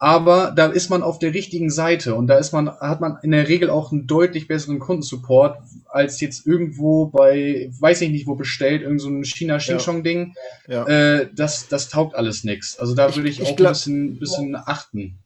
[0.02, 3.32] aber da ist man auf der richtigen Seite und da ist man, hat man in
[3.32, 5.58] der Regel auch einen deutlich besseren Kundensupport
[5.90, 10.32] als jetzt irgendwo bei, weiß ich nicht wo bestellt, irgend so ein China-Xinchong-Ding.
[10.66, 10.88] Ja.
[10.88, 11.18] Ja.
[11.18, 12.78] Äh, das, das taugt alles nichts.
[12.78, 15.18] Also da würde ich, ich, auch glaub, ein bisschen, bisschen achten.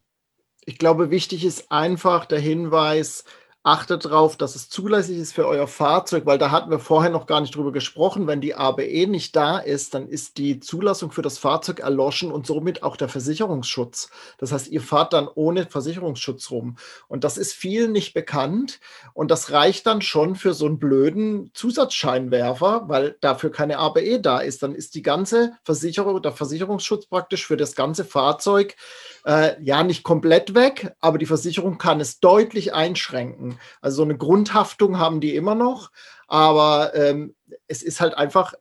[0.67, 3.25] Ich glaube, wichtig ist einfach der Hinweis,
[3.65, 7.27] achtet darauf, dass es zulässig ist für euer Fahrzeug, weil da hatten wir vorher noch
[7.27, 8.27] gar nicht drüber gesprochen.
[8.27, 12.47] Wenn die ABE nicht da ist, dann ist die Zulassung für das Fahrzeug erloschen und
[12.47, 14.11] somit auch der Versicherungsschutz.
[14.37, 16.77] Das heißt, ihr fahrt dann ohne Versicherungsschutz rum.
[17.09, 18.81] Und das ist vielen nicht bekannt.
[19.15, 24.41] Und das reicht dann schon für so einen blöden Zusatzscheinwerfer, weil dafür keine ABE da
[24.41, 24.63] ist.
[24.63, 28.77] Dann ist die ganze Versicherung, der Versicherungsschutz praktisch für das ganze Fahrzeug
[29.25, 33.59] äh, ja nicht komplett weg, aber die Versicherung kann es deutlich einschränken.
[33.81, 35.91] Also so eine Grundhaftung haben die immer noch,
[36.29, 37.35] aber ähm,
[37.67, 38.55] es ist halt einfach,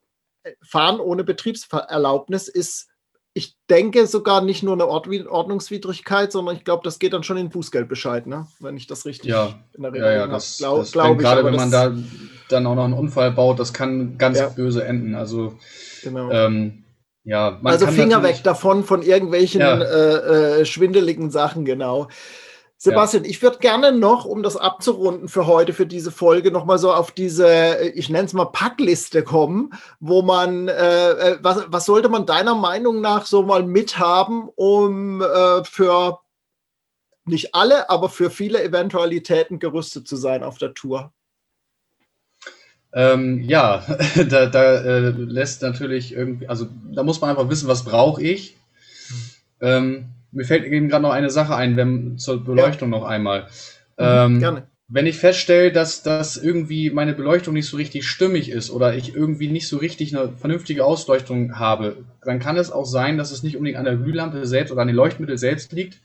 [0.44, 2.90] äh, Fahren ohne Betriebserlaubnis ist,
[3.36, 7.50] ich denke sogar nicht nur eine Ordnungswidrigkeit, sondern ich glaube, das geht dann schon in
[7.50, 8.48] Bußgeldbescheid, ne?
[8.60, 9.60] wenn ich das richtig ja.
[9.74, 10.84] in der Erinnerung ja, ja, das, habe.
[10.84, 11.92] Glaub, glaub Gerade wenn man da
[12.50, 14.50] dann auch noch einen Unfall baut, das kann ganz ja.
[14.50, 15.16] böse enden.
[15.16, 15.58] Also
[16.04, 16.30] genau.
[16.30, 16.83] ähm,
[17.24, 19.82] ja, also Finger weg davon von irgendwelchen ja.
[19.82, 22.08] äh, äh, schwindeligen Sachen, genau.
[22.84, 23.30] Sebastian, ja.
[23.30, 27.12] ich würde gerne noch, um das abzurunden für heute, für diese Folge, nochmal so auf
[27.12, 32.26] diese, ich nenne es mal Packliste kommen, wo man, äh, äh, was, was sollte man
[32.26, 36.20] deiner Meinung nach so mal mithaben, um äh, für
[37.24, 41.14] nicht alle, aber für viele Eventualitäten gerüstet zu sein auf der Tour?
[42.94, 43.84] Ähm, ja,
[44.30, 48.56] da, da äh, lässt natürlich irgendwie, also da muss man einfach wissen, was brauche ich.
[49.62, 53.00] Ähm, mir fällt eben gerade noch eine Sache ein, wenn zur Beleuchtung ja.
[53.00, 53.44] noch einmal.
[53.98, 54.64] Mhm, ähm, gerne.
[54.90, 59.16] Wenn ich feststelle, dass, dass irgendwie meine Beleuchtung nicht so richtig stimmig ist oder ich
[59.16, 63.42] irgendwie nicht so richtig eine vernünftige Ausleuchtung habe, dann kann es auch sein, dass es
[63.42, 66.00] nicht unbedingt an der Glühlampe selbst oder an den Leuchtmittel selbst liegt,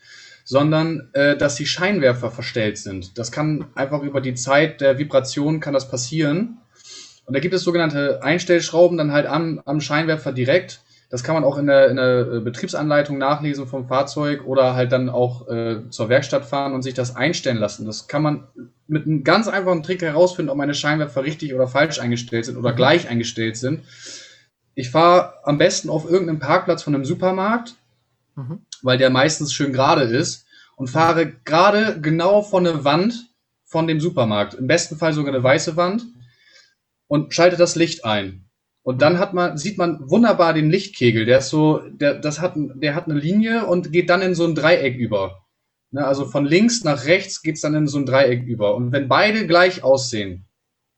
[0.45, 3.19] sondern äh, dass die Scheinwerfer verstellt sind.
[3.19, 6.59] Das kann einfach über die Zeit der Vibration kann das passieren.
[7.29, 10.81] Und da gibt es sogenannte Einstellschrauben dann halt am, am Scheinwerfer direkt.
[11.11, 14.93] Das kann man auch in der, in der äh, Betriebsanleitung nachlesen vom Fahrzeug oder halt
[14.93, 17.85] dann auch äh, zur Werkstatt fahren und sich das einstellen lassen.
[17.85, 18.49] Das kann man
[18.87, 22.73] mit einem ganz einfachen Trick herausfinden, ob meine Scheinwerfer richtig oder falsch eingestellt sind oder
[22.73, 22.77] mhm.
[22.77, 23.83] gleich eingestellt sind.
[24.75, 27.75] Ich fahre am besten auf irgendeinem Parkplatz von einem Supermarkt,
[28.37, 28.63] mhm.
[28.81, 33.29] weil der meistens schön gerade ist und fahre gerade genau vor eine Wand
[33.67, 34.55] von dem Supermarkt.
[34.55, 36.07] Im besten Fall sogar eine weiße Wand
[37.09, 38.45] und schaltet das Licht ein.
[38.83, 42.55] Und dann hat man, sieht man wunderbar den Lichtkegel, der ist so, der, das hat,
[42.57, 45.45] der hat eine Linie und geht dann in so ein Dreieck über.
[45.91, 48.75] Ne, also von links nach rechts geht's dann in so ein Dreieck über.
[48.75, 50.47] Und wenn beide gleich aussehen,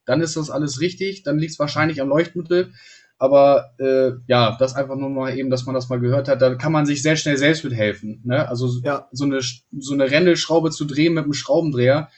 [0.04, 2.72] dann ist das alles richtig, dann liegt es wahrscheinlich am Leuchtmittel.
[3.18, 6.54] Aber äh, ja, das einfach nur mal eben, dass man das mal gehört hat, da
[6.54, 8.22] kann man sich sehr schnell selbst mithelfen.
[8.24, 8.48] Ne?
[8.48, 9.08] Also ja.
[9.12, 9.40] so eine
[9.78, 12.08] so eine Rändelschraube zu drehen mit einem Schraubendreher,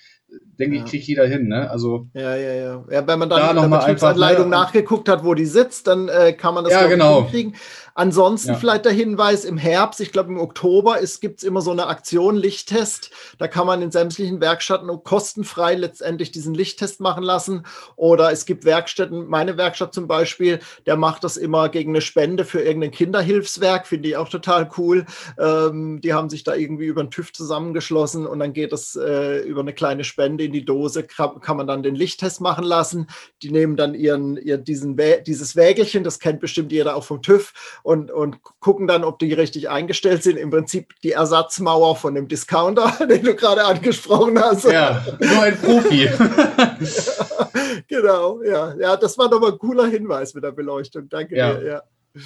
[0.58, 0.84] denke ja.
[0.84, 1.48] ich, kriegt jeder hin.
[1.48, 1.70] Ne?
[1.70, 3.06] Also, ja, ja, ja, ja.
[3.06, 6.32] Wenn man dann da in der Betriebsanleitung ne, nachgeguckt hat, wo die sitzt, dann äh,
[6.32, 7.22] kann man das ja, genau.
[7.22, 7.54] hinkriegen.
[7.94, 8.56] Ansonsten ja.
[8.56, 12.36] vielleicht der Hinweis, im Herbst, ich glaube im Oktober, gibt es immer so eine Aktion
[12.36, 13.10] Lichttest.
[13.38, 17.66] Da kann man in sämtlichen Werkstätten kostenfrei letztendlich diesen Lichttest machen lassen.
[17.96, 22.46] Oder es gibt Werkstätten, meine Werkstatt zum Beispiel, der macht das immer gegen eine Spende
[22.46, 25.04] für irgendein Kinderhilfswerk, finde ich auch total cool.
[25.38, 29.40] Ähm, die haben sich da irgendwie über den TÜV zusammengeschlossen und dann geht das äh,
[29.40, 33.06] über eine kleine Spende in die Dose, kann, man dann den Lichttest machen lassen.
[33.42, 37.52] Die nehmen dann ihren, ihren diesen, dieses Wägelchen, das kennt bestimmt jeder auch vom TÜV
[37.82, 40.36] und, und gucken dann, ob die richtig eingestellt sind.
[40.36, 44.64] Im Prinzip die Ersatzmauer von dem Discounter, den du gerade angesprochen hast.
[44.64, 46.08] Ja, nur ein Profi.
[47.88, 48.74] genau, ja.
[48.74, 51.08] Ja, das war nochmal ein cooler Hinweis mit der Beleuchtung.
[51.08, 51.54] Danke ja.
[51.54, 51.66] dir.
[51.66, 51.82] Ja.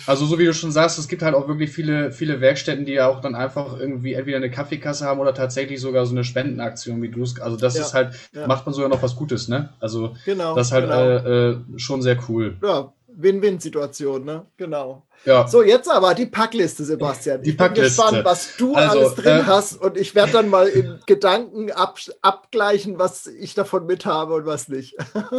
[0.07, 2.93] Also so wie du schon sagst, es gibt halt auch wirklich viele, viele Werkstätten, die
[2.93, 7.01] ja auch dann einfach irgendwie entweder eine Kaffeekasse haben oder tatsächlich sogar so eine Spendenaktion,
[7.03, 7.41] wie du es.
[7.41, 8.47] Also das ja, ist halt, ja.
[8.47, 9.70] macht man sogar noch was Gutes, ne?
[9.78, 11.01] Also genau, das ist halt genau.
[11.01, 12.57] äh, äh, schon sehr cool.
[12.62, 14.46] Ja, Win-Win-Situation, ne?
[14.56, 15.06] Genau.
[15.24, 15.48] Ja.
[15.48, 17.42] So, jetzt aber die Packliste, Sebastian.
[17.42, 20.48] Die ich bin gespannt, was du also, alles drin äh, hast und ich werde dann
[20.50, 24.96] mal in Gedanken ab, abgleichen, was ich davon mit habe und was nicht.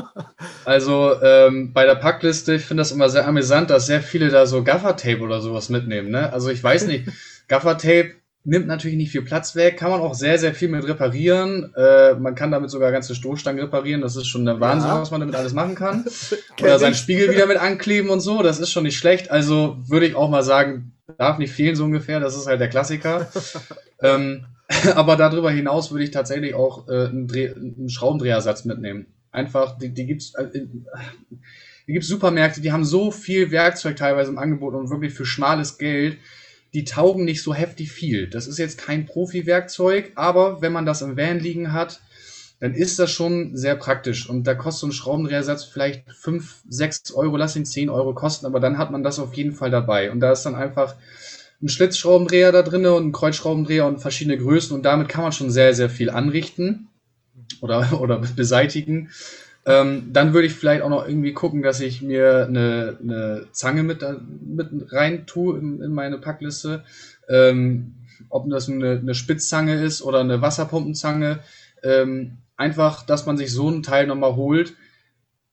[0.65, 4.45] also ähm, bei der Packliste, ich finde das immer sehr amüsant, dass sehr viele da
[4.47, 6.09] so Gaffertape oder sowas mitnehmen.
[6.09, 6.33] Ne?
[6.33, 7.07] Also ich weiß nicht,
[7.47, 8.15] Gaffertape
[8.47, 11.73] nimmt natürlich nicht viel Platz weg, kann man auch sehr, sehr viel mit reparieren.
[11.75, 13.99] Äh, man kann damit sogar ganze Stoßstangen reparieren.
[13.99, 15.01] Das ist schon der Wahnsinn, ja.
[15.01, 16.05] was man damit alles machen kann.
[16.61, 18.41] Oder seinen Spiegel wieder mit ankleben und so.
[18.41, 19.31] Das ist schon nicht schlecht.
[19.31, 22.21] Also würde ich auch mal sagen, darf nicht fehlen so ungefähr.
[22.21, 23.29] Das ist halt der Klassiker.
[24.01, 24.45] ähm,
[24.95, 29.07] aber darüber hinaus würde ich tatsächlich auch äh, einen, Dreh-, einen Schraubendrehersatz mitnehmen.
[29.31, 34.37] Einfach, die, die gibt's, äh, die gibt's Supermärkte, die haben so viel Werkzeug teilweise im
[34.37, 36.17] Angebot und wirklich für schmales Geld
[36.77, 38.27] die taugen nicht so heftig viel.
[38.27, 42.01] Das ist jetzt kein Profi-Werkzeug, aber wenn man das im Van liegen hat,
[42.59, 44.29] dann ist das schon sehr praktisch.
[44.29, 48.45] Und da kostet so ein Schraubendrehersatz vielleicht 5, 6 Euro, lass ihn 10 Euro kosten,
[48.45, 50.11] aber dann hat man das auf jeden Fall dabei.
[50.11, 50.93] Und da ist dann einfach
[51.63, 55.49] ein Schlitzschraubendreher da drin und ein Kreuzschraubendreher und verschiedene Größen und damit kann man schon
[55.49, 56.89] sehr, sehr viel anrichten
[57.59, 59.09] oder, oder beseitigen.
[59.67, 63.83] Ähm, dann würde ich vielleicht auch noch irgendwie gucken, dass ich mir eine, eine Zange
[63.83, 64.01] mit,
[64.41, 66.85] mit rein tue in, in meine Packliste.
[67.27, 67.95] Ähm,
[68.29, 71.39] ob das eine, eine Spitzzange ist oder eine Wasserpumpenzange.
[71.83, 74.73] Ähm, einfach, dass man sich so einen Teil nochmal holt,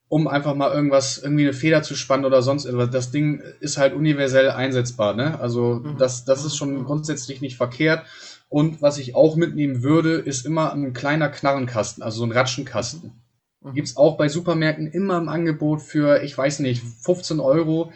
[0.08, 2.90] um einfach mal irgendwas, irgendwie eine Feder zu spannen oder sonst etwas.
[2.90, 5.40] Das Ding ist halt universell einsetzbar, ne?
[5.40, 5.98] Also mhm.
[5.98, 8.06] das, das ist schon grundsätzlich nicht verkehrt.
[8.48, 13.23] Und was ich auch mitnehmen würde, ist immer ein kleiner Knarrenkasten, also so ein Ratschenkasten.
[13.64, 13.74] Mhm.
[13.74, 17.92] Gibt es auch bei Supermärkten immer im Angebot für, ich weiß nicht, 15 Euro.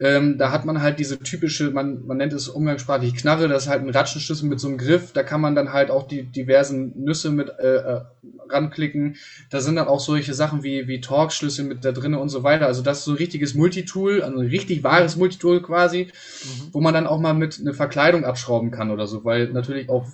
[0.00, 3.68] Ähm, da hat man halt diese typische, man, man nennt es umgangssprachlich Knarre, das ist
[3.68, 5.12] halt ein Ratschenschlüssel mit so einem Griff.
[5.12, 8.00] Da kann man dann halt auch die diversen Nüsse mit äh, äh,
[8.48, 9.14] ranklicken.
[9.50, 12.66] Da sind dann auch solche Sachen wie, wie Torx-Schlüssel mit da drinne und so weiter.
[12.66, 16.68] Also das ist so ein richtiges Multitool, also ein richtig wahres Multitool quasi, mhm.
[16.72, 20.06] wo man dann auch mal mit eine Verkleidung abschrauben kann oder so, weil natürlich auch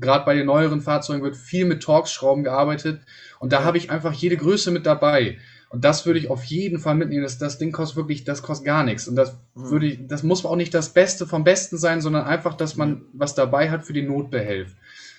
[0.00, 3.00] gerade bei den neueren Fahrzeugen wird viel mit Torx-Schrauben gearbeitet.
[3.38, 5.38] Und da habe ich einfach jede Größe mit dabei.
[5.74, 7.24] Und das würde ich auf jeden Fall mitnehmen.
[7.24, 9.08] Das, das Ding kostet wirklich, das kostet gar nichts.
[9.08, 9.70] Und das mhm.
[9.70, 13.02] würde ich, das muss auch nicht das Beste vom Besten sein, sondern einfach, dass man
[13.12, 14.74] was dabei hat für die Notbehelf.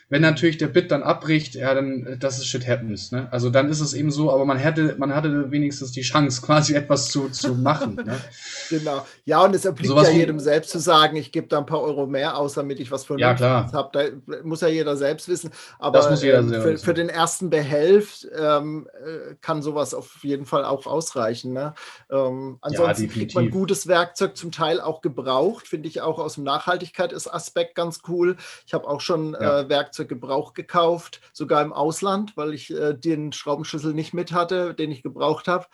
[0.07, 3.11] Wenn natürlich der Bit dann abbricht, ja, dann das ist shit happens.
[3.11, 3.27] Ne?
[3.31, 6.75] Also dann ist es eben so, aber man hätte, man hatte wenigstens die Chance, quasi
[6.75, 7.95] etwas zu, zu machen.
[7.95, 8.15] Ne?
[8.69, 9.03] genau.
[9.25, 12.05] Ja, und es obliegt ja jedem selbst zu sagen, ich gebe da ein paar Euro
[12.05, 13.89] mehr aus, damit ich was von ja, habe.
[13.91, 15.49] Da muss ja jeder selbst wissen.
[15.79, 20.23] Aber das muss jeder ähm, für, für, den ersten Behelf ähm, äh, kann sowas auf
[20.23, 21.51] jeden Fall auch ausreichen.
[21.53, 21.73] Ne?
[22.11, 26.35] Ähm, ansonsten ja, kriegt man gutes Werkzeug zum Teil auch gebraucht, finde ich auch aus
[26.35, 28.37] dem Nachhaltigkeitsaspekt ganz cool.
[28.67, 29.61] Ich habe auch schon ja.
[29.61, 34.33] äh, Werkzeug Werkzeug Gebrauch gekauft, sogar im Ausland, weil ich äh, den Schraubenschlüssel nicht mit
[34.33, 35.65] hatte, den ich gebraucht habe.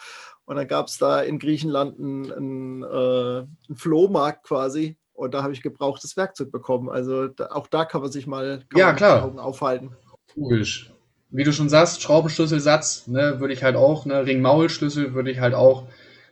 [0.45, 4.97] Und dann gab es da in Griechenland einen, einen, äh, einen Flohmarkt quasi.
[5.13, 6.89] Und da habe ich gebrauchtes Werkzeug bekommen.
[6.89, 9.23] Also da, auch da kann man sich mal ja, klar.
[9.23, 9.91] Augen aufhalten.
[10.35, 10.91] Logisch.
[11.29, 15.53] Wie du schon sagst, Schraubenschlüsselsatz, ne, würde ich halt auch, ne, Ring-Maul-Schlüssel würde ich halt
[15.53, 15.87] auch,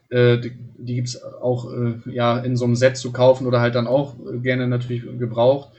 [0.10, 3.62] äh, die, die gibt es auch äh, ja, in so einem Set zu kaufen oder
[3.62, 5.72] halt dann auch gerne natürlich gebraucht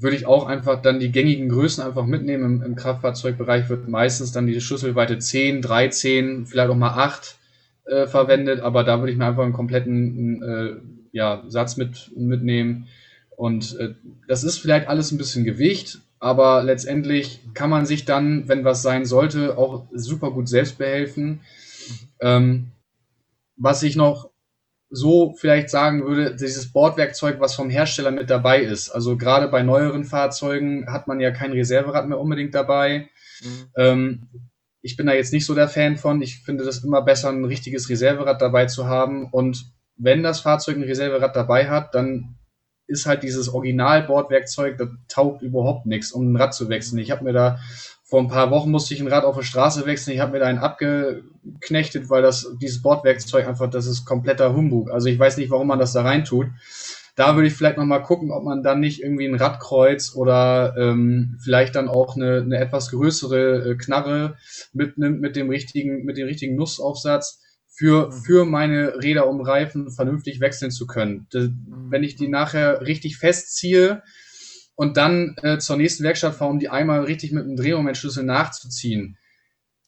[0.00, 2.44] würde ich auch einfach dann die gängigen Größen einfach mitnehmen.
[2.44, 7.36] Im, im Kraftfahrzeugbereich wird meistens dann die Schlüsselweite 10, 13, vielleicht auch mal 8
[7.84, 10.76] äh, verwendet, aber da würde ich mir einfach einen kompletten äh,
[11.12, 12.86] ja, Satz mit, mitnehmen.
[13.36, 13.94] Und äh,
[14.26, 18.82] das ist vielleicht alles ein bisschen Gewicht, aber letztendlich kann man sich dann, wenn was
[18.82, 21.40] sein sollte, auch super gut selbst behelfen.
[22.20, 22.68] Ähm,
[23.56, 24.29] was ich noch
[24.90, 28.90] so vielleicht sagen würde, dieses Bordwerkzeug, was vom Hersteller mit dabei ist.
[28.90, 33.08] Also gerade bei neueren Fahrzeugen hat man ja kein Reserverad mehr unbedingt dabei.
[33.42, 33.66] Mhm.
[33.76, 34.28] Ähm,
[34.82, 36.20] ich bin da jetzt nicht so der Fan von.
[36.22, 39.28] Ich finde das immer besser, ein richtiges Reserverad dabei zu haben.
[39.30, 39.66] Und
[39.96, 42.36] wenn das Fahrzeug ein Reserverad dabei hat, dann
[42.86, 46.98] ist halt dieses Original-Bordwerkzeug, das taugt überhaupt nichts, um ein Rad zu wechseln.
[46.98, 47.60] Ich habe mir da
[48.10, 50.14] vor ein paar Wochen musste ich ein Rad auf der Straße wechseln.
[50.14, 54.90] Ich habe mir da einen abgeknechtet, weil das dieses Bordwerkzeug einfach, das ist kompletter Humbug.
[54.90, 56.48] Also ich weiß nicht, warum man das da rein tut.
[57.14, 60.74] Da würde ich vielleicht noch mal gucken, ob man dann nicht irgendwie ein Radkreuz oder
[60.76, 64.36] ähm, vielleicht dann auch eine, eine etwas größere äh, Knarre
[64.72, 68.12] mitnimmt mit dem richtigen mit dem richtigen Nussaufsatz für mhm.
[68.12, 71.28] für meine Räder um Reifen vernünftig wechseln zu können.
[71.30, 71.48] Das,
[71.90, 74.02] wenn ich die nachher richtig festziehe,
[74.80, 79.18] und dann äh, zur nächsten Werkstatt fahren, um die einmal richtig mit einem Drehmomentschlüssel nachzuziehen.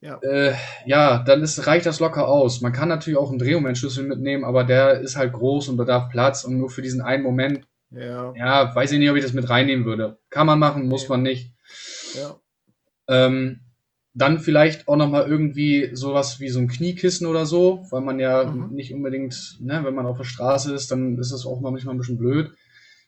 [0.03, 0.19] Ja.
[0.19, 0.53] Äh,
[0.85, 2.61] ja, dann ist, reicht das locker aus.
[2.61, 6.45] Man kann natürlich auch einen Drehmomentschlüssel mitnehmen, aber der ist halt groß und bedarf Platz
[6.45, 7.67] und nur für diesen einen Moment.
[7.91, 8.35] Ja.
[8.37, 10.19] ja, weiß ich nicht, ob ich das mit reinnehmen würde.
[10.29, 11.09] Kann man machen, muss ja.
[11.09, 11.55] man nicht.
[12.15, 12.37] Ja.
[13.09, 13.61] Ähm,
[14.13, 18.45] dann vielleicht auch nochmal irgendwie sowas wie so ein Kniekissen oder so, weil man ja
[18.45, 18.75] mhm.
[18.75, 21.99] nicht unbedingt, ne, wenn man auf der Straße ist, dann ist das auch manchmal ein
[21.99, 22.53] bisschen blöd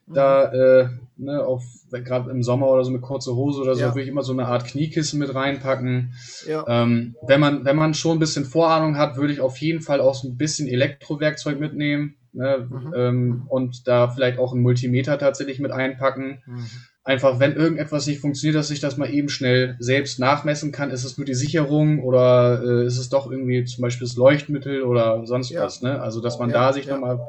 [0.07, 3.88] da äh, ne, auf gerade im Sommer oder so mit kurzer Hose oder so ja.
[3.88, 6.14] würde ich immer so eine Art Kniekissen mit reinpacken.
[6.46, 6.64] Ja.
[6.66, 10.00] Ähm, wenn man wenn man schon ein bisschen Vorahnung hat, würde ich auf jeden Fall
[10.00, 12.94] auch so ein bisschen Elektrowerkzeug mitnehmen ne, mhm.
[12.96, 16.42] ähm, und da vielleicht auch einen Multimeter tatsächlich mit einpacken.
[16.46, 16.66] Mhm
[17.05, 20.90] einfach, wenn irgendetwas nicht funktioniert, dass ich das mal eben schnell selbst nachmessen kann.
[20.90, 24.82] Ist es nur die Sicherung oder äh, ist es doch irgendwie zum Beispiel das Leuchtmittel
[24.82, 25.62] oder sonst ja.
[25.62, 26.00] was, ne?
[26.00, 26.94] Also, dass man ja, da sich ja.
[26.94, 27.20] nochmal,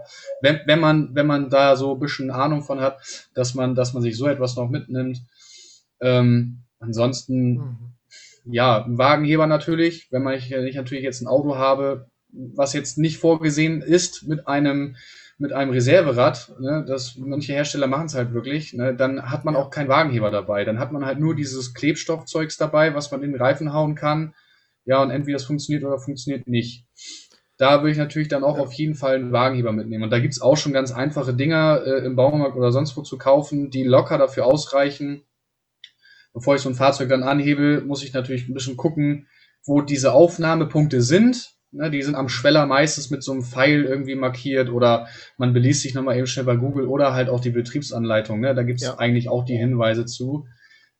[0.41, 2.99] wenn, wenn man, wenn man da so ein bisschen Ahnung von hat,
[3.33, 5.21] dass man, dass man sich so etwas noch mitnimmt.
[5.99, 7.77] Ähm, ansonsten, mhm.
[8.45, 12.97] ja, ein Wagenheber natürlich, wenn man ich, ich natürlich jetzt ein Auto habe, was jetzt
[12.97, 14.95] nicht vorgesehen ist mit einem
[15.37, 19.55] mit einem Reserverad, ne, das manche Hersteller machen es halt wirklich, ne, dann hat man
[19.55, 20.63] auch keinen Wagenheber dabei.
[20.63, 24.33] Dann hat man halt nur dieses Klebstoffzeugs dabei, was man in den Reifen hauen kann.
[24.85, 26.85] Ja, und entweder das funktioniert oder funktioniert nicht.
[27.57, 28.63] Da würde ich natürlich dann auch ja.
[28.63, 30.03] auf jeden Fall einen Wagenheber mitnehmen.
[30.03, 33.17] Und da gibt's auch schon ganz einfache Dinger äh, im Baumarkt oder sonst wo zu
[33.17, 35.23] kaufen, die locker dafür ausreichen.
[36.33, 39.27] Bevor ich so ein Fahrzeug dann anhebe, muss ich natürlich ein bisschen gucken,
[39.65, 44.15] wo diese Aufnahmepunkte sind Ne, die sind am Schweller meistens mit so einem Pfeil irgendwie
[44.15, 45.07] markiert oder
[45.37, 48.39] man beliest sich nochmal eben schnell bei Google oder halt auch die Betriebsanleitung.
[48.39, 48.55] Ne?
[48.55, 48.97] Da gibt es ja.
[48.97, 50.47] eigentlich auch die Hinweise zu.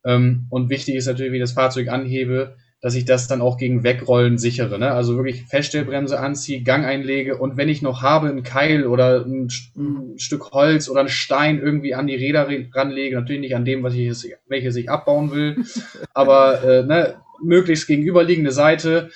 [0.04, 3.58] Ähm, und wichtig ist natürlich, wie ich das Fahrzeug anhebe, dass ich das dann auch
[3.58, 4.78] gegen Wegrollen sichere.
[4.78, 4.92] Ne?
[4.92, 9.48] Also wirklich Feststellbremse anziehe, Gang einlege und wenn ich noch habe, ein Keil oder ein,
[9.78, 13.82] ein Stück Holz oder ein Stein irgendwie an die Räder ranlege, natürlich nicht an dem,
[13.82, 15.64] was ich, welches ich abbauen will,
[16.14, 19.10] aber äh, ne, möglichst gegenüberliegende Seite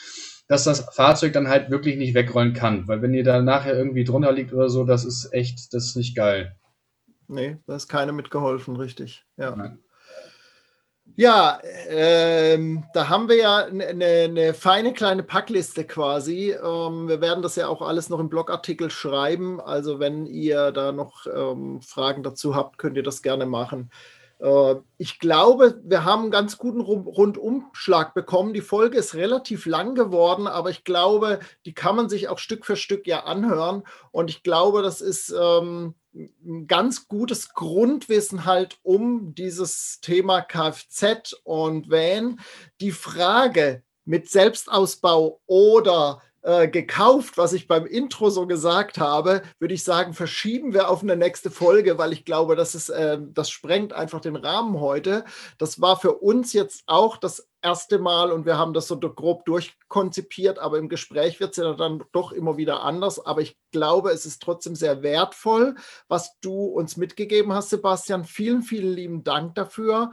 [0.49, 2.87] dass das Fahrzeug dann halt wirklich nicht wegrollen kann.
[2.87, 5.95] Weil wenn ihr da nachher irgendwie drunter liegt oder so, das ist echt, das ist
[5.95, 6.55] nicht geil.
[7.27, 9.23] Nee, da ist keiner mitgeholfen, richtig.
[9.37, 9.55] Ja.
[9.55, 9.77] Nein.
[11.15, 16.51] Ja, ähm, da haben wir ja eine, eine, feine kleine Packliste quasi.
[16.51, 19.61] Ähm, wir werden das ja auch alles noch im Blogartikel schreiben.
[19.61, 23.91] Also wenn ihr da noch ähm, Fragen dazu habt, könnt ihr das gerne machen.
[24.39, 28.53] Äh, ich glaube, wir haben einen ganz guten Rundumschlag bekommen.
[28.53, 32.65] Die Folge ist relativ lang geworden, aber ich glaube, die kann man sich auch Stück
[32.65, 33.83] für Stück ja anhören.
[34.11, 41.33] Und ich glaube, das ist ähm, ein ganz gutes Grundwissen halt um dieses Thema Kfz
[41.43, 42.39] und Van.
[42.81, 49.73] Die Frage mit Selbstausbau oder äh, gekauft, was ich beim Intro so gesagt habe, würde
[49.73, 53.49] ich sagen, verschieben wir auf eine nächste Folge, weil ich glaube, das ist, äh, das
[53.49, 55.25] sprengt einfach den Rahmen heute.
[55.57, 59.45] Das war für uns jetzt auch das erste Mal und wir haben das so grob
[59.45, 63.25] durchkonzipiert, aber im Gespräch wird es ja dann doch immer wieder anders.
[63.25, 65.75] Aber ich glaube, es ist trotzdem sehr wertvoll,
[66.07, 68.23] was du uns mitgegeben hast, Sebastian.
[68.23, 70.11] Vielen, vielen lieben Dank dafür.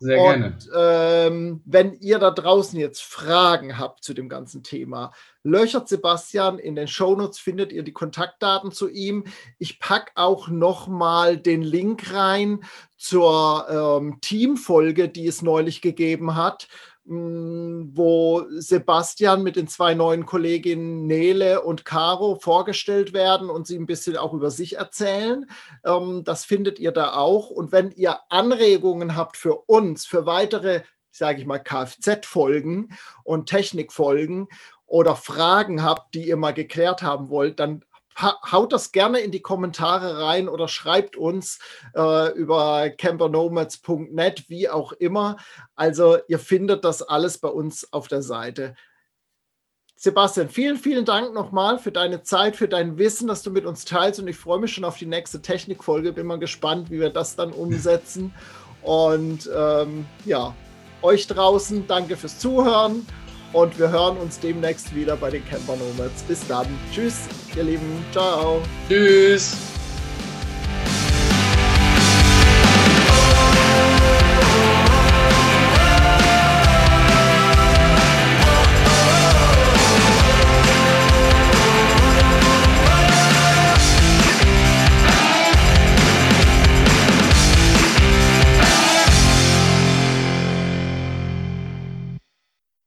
[0.00, 0.46] Sehr gerne.
[0.46, 6.58] Und ähm, wenn ihr da draußen jetzt Fragen habt zu dem ganzen Thema, löchert Sebastian.
[6.58, 9.24] In den Shownotes findet ihr die Kontaktdaten zu ihm.
[9.58, 12.60] Ich packe auch nochmal den Link rein
[12.96, 16.68] zur ähm, Teamfolge, die es neulich gegeben hat.
[17.04, 23.76] Mm, wo Sebastian mit den zwei neuen Kolleginnen Nele und Caro vorgestellt werden und sie
[23.78, 25.46] ein bisschen auch über sich erzählen.
[25.84, 27.48] Ähm, das findet ihr da auch.
[27.48, 32.90] Und wenn ihr Anregungen habt für uns, für weitere, sage ich mal, Kfz-Folgen
[33.24, 34.48] und Technikfolgen
[34.86, 37.82] oder Fragen habt, die ihr mal geklärt haben wollt, dann
[38.22, 41.58] haut das gerne in die Kommentare rein oder schreibt uns
[41.94, 45.36] äh, über campernomads.net, wie auch immer.
[45.74, 48.74] Also ihr findet das alles bei uns auf der Seite.
[50.02, 53.84] Sebastian, vielen, vielen Dank nochmal für deine Zeit, für dein Wissen, das du mit uns
[53.84, 54.18] teilst.
[54.18, 56.14] Und ich freue mich schon auf die nächste Technikfolge.
[56.14, 58.32] Bin mal gespannt, wie wir das dann umsetzen.
[58.82, 60.54] Und ähm, ja,
[61.02, 63.06] euch draußen, danke fürs Zuhören.
[63.52, 66.22] Und wir hören uns demnächst wieder bei den Camper Nomads.
[66.22, 66.66] Bis dann.
[66.92, 67.26] Tschüss,
[67.56, 68.04] ihr Lieben.
[68.12, 68.60] Ciao.
[68.88, 69.69] Tschüss.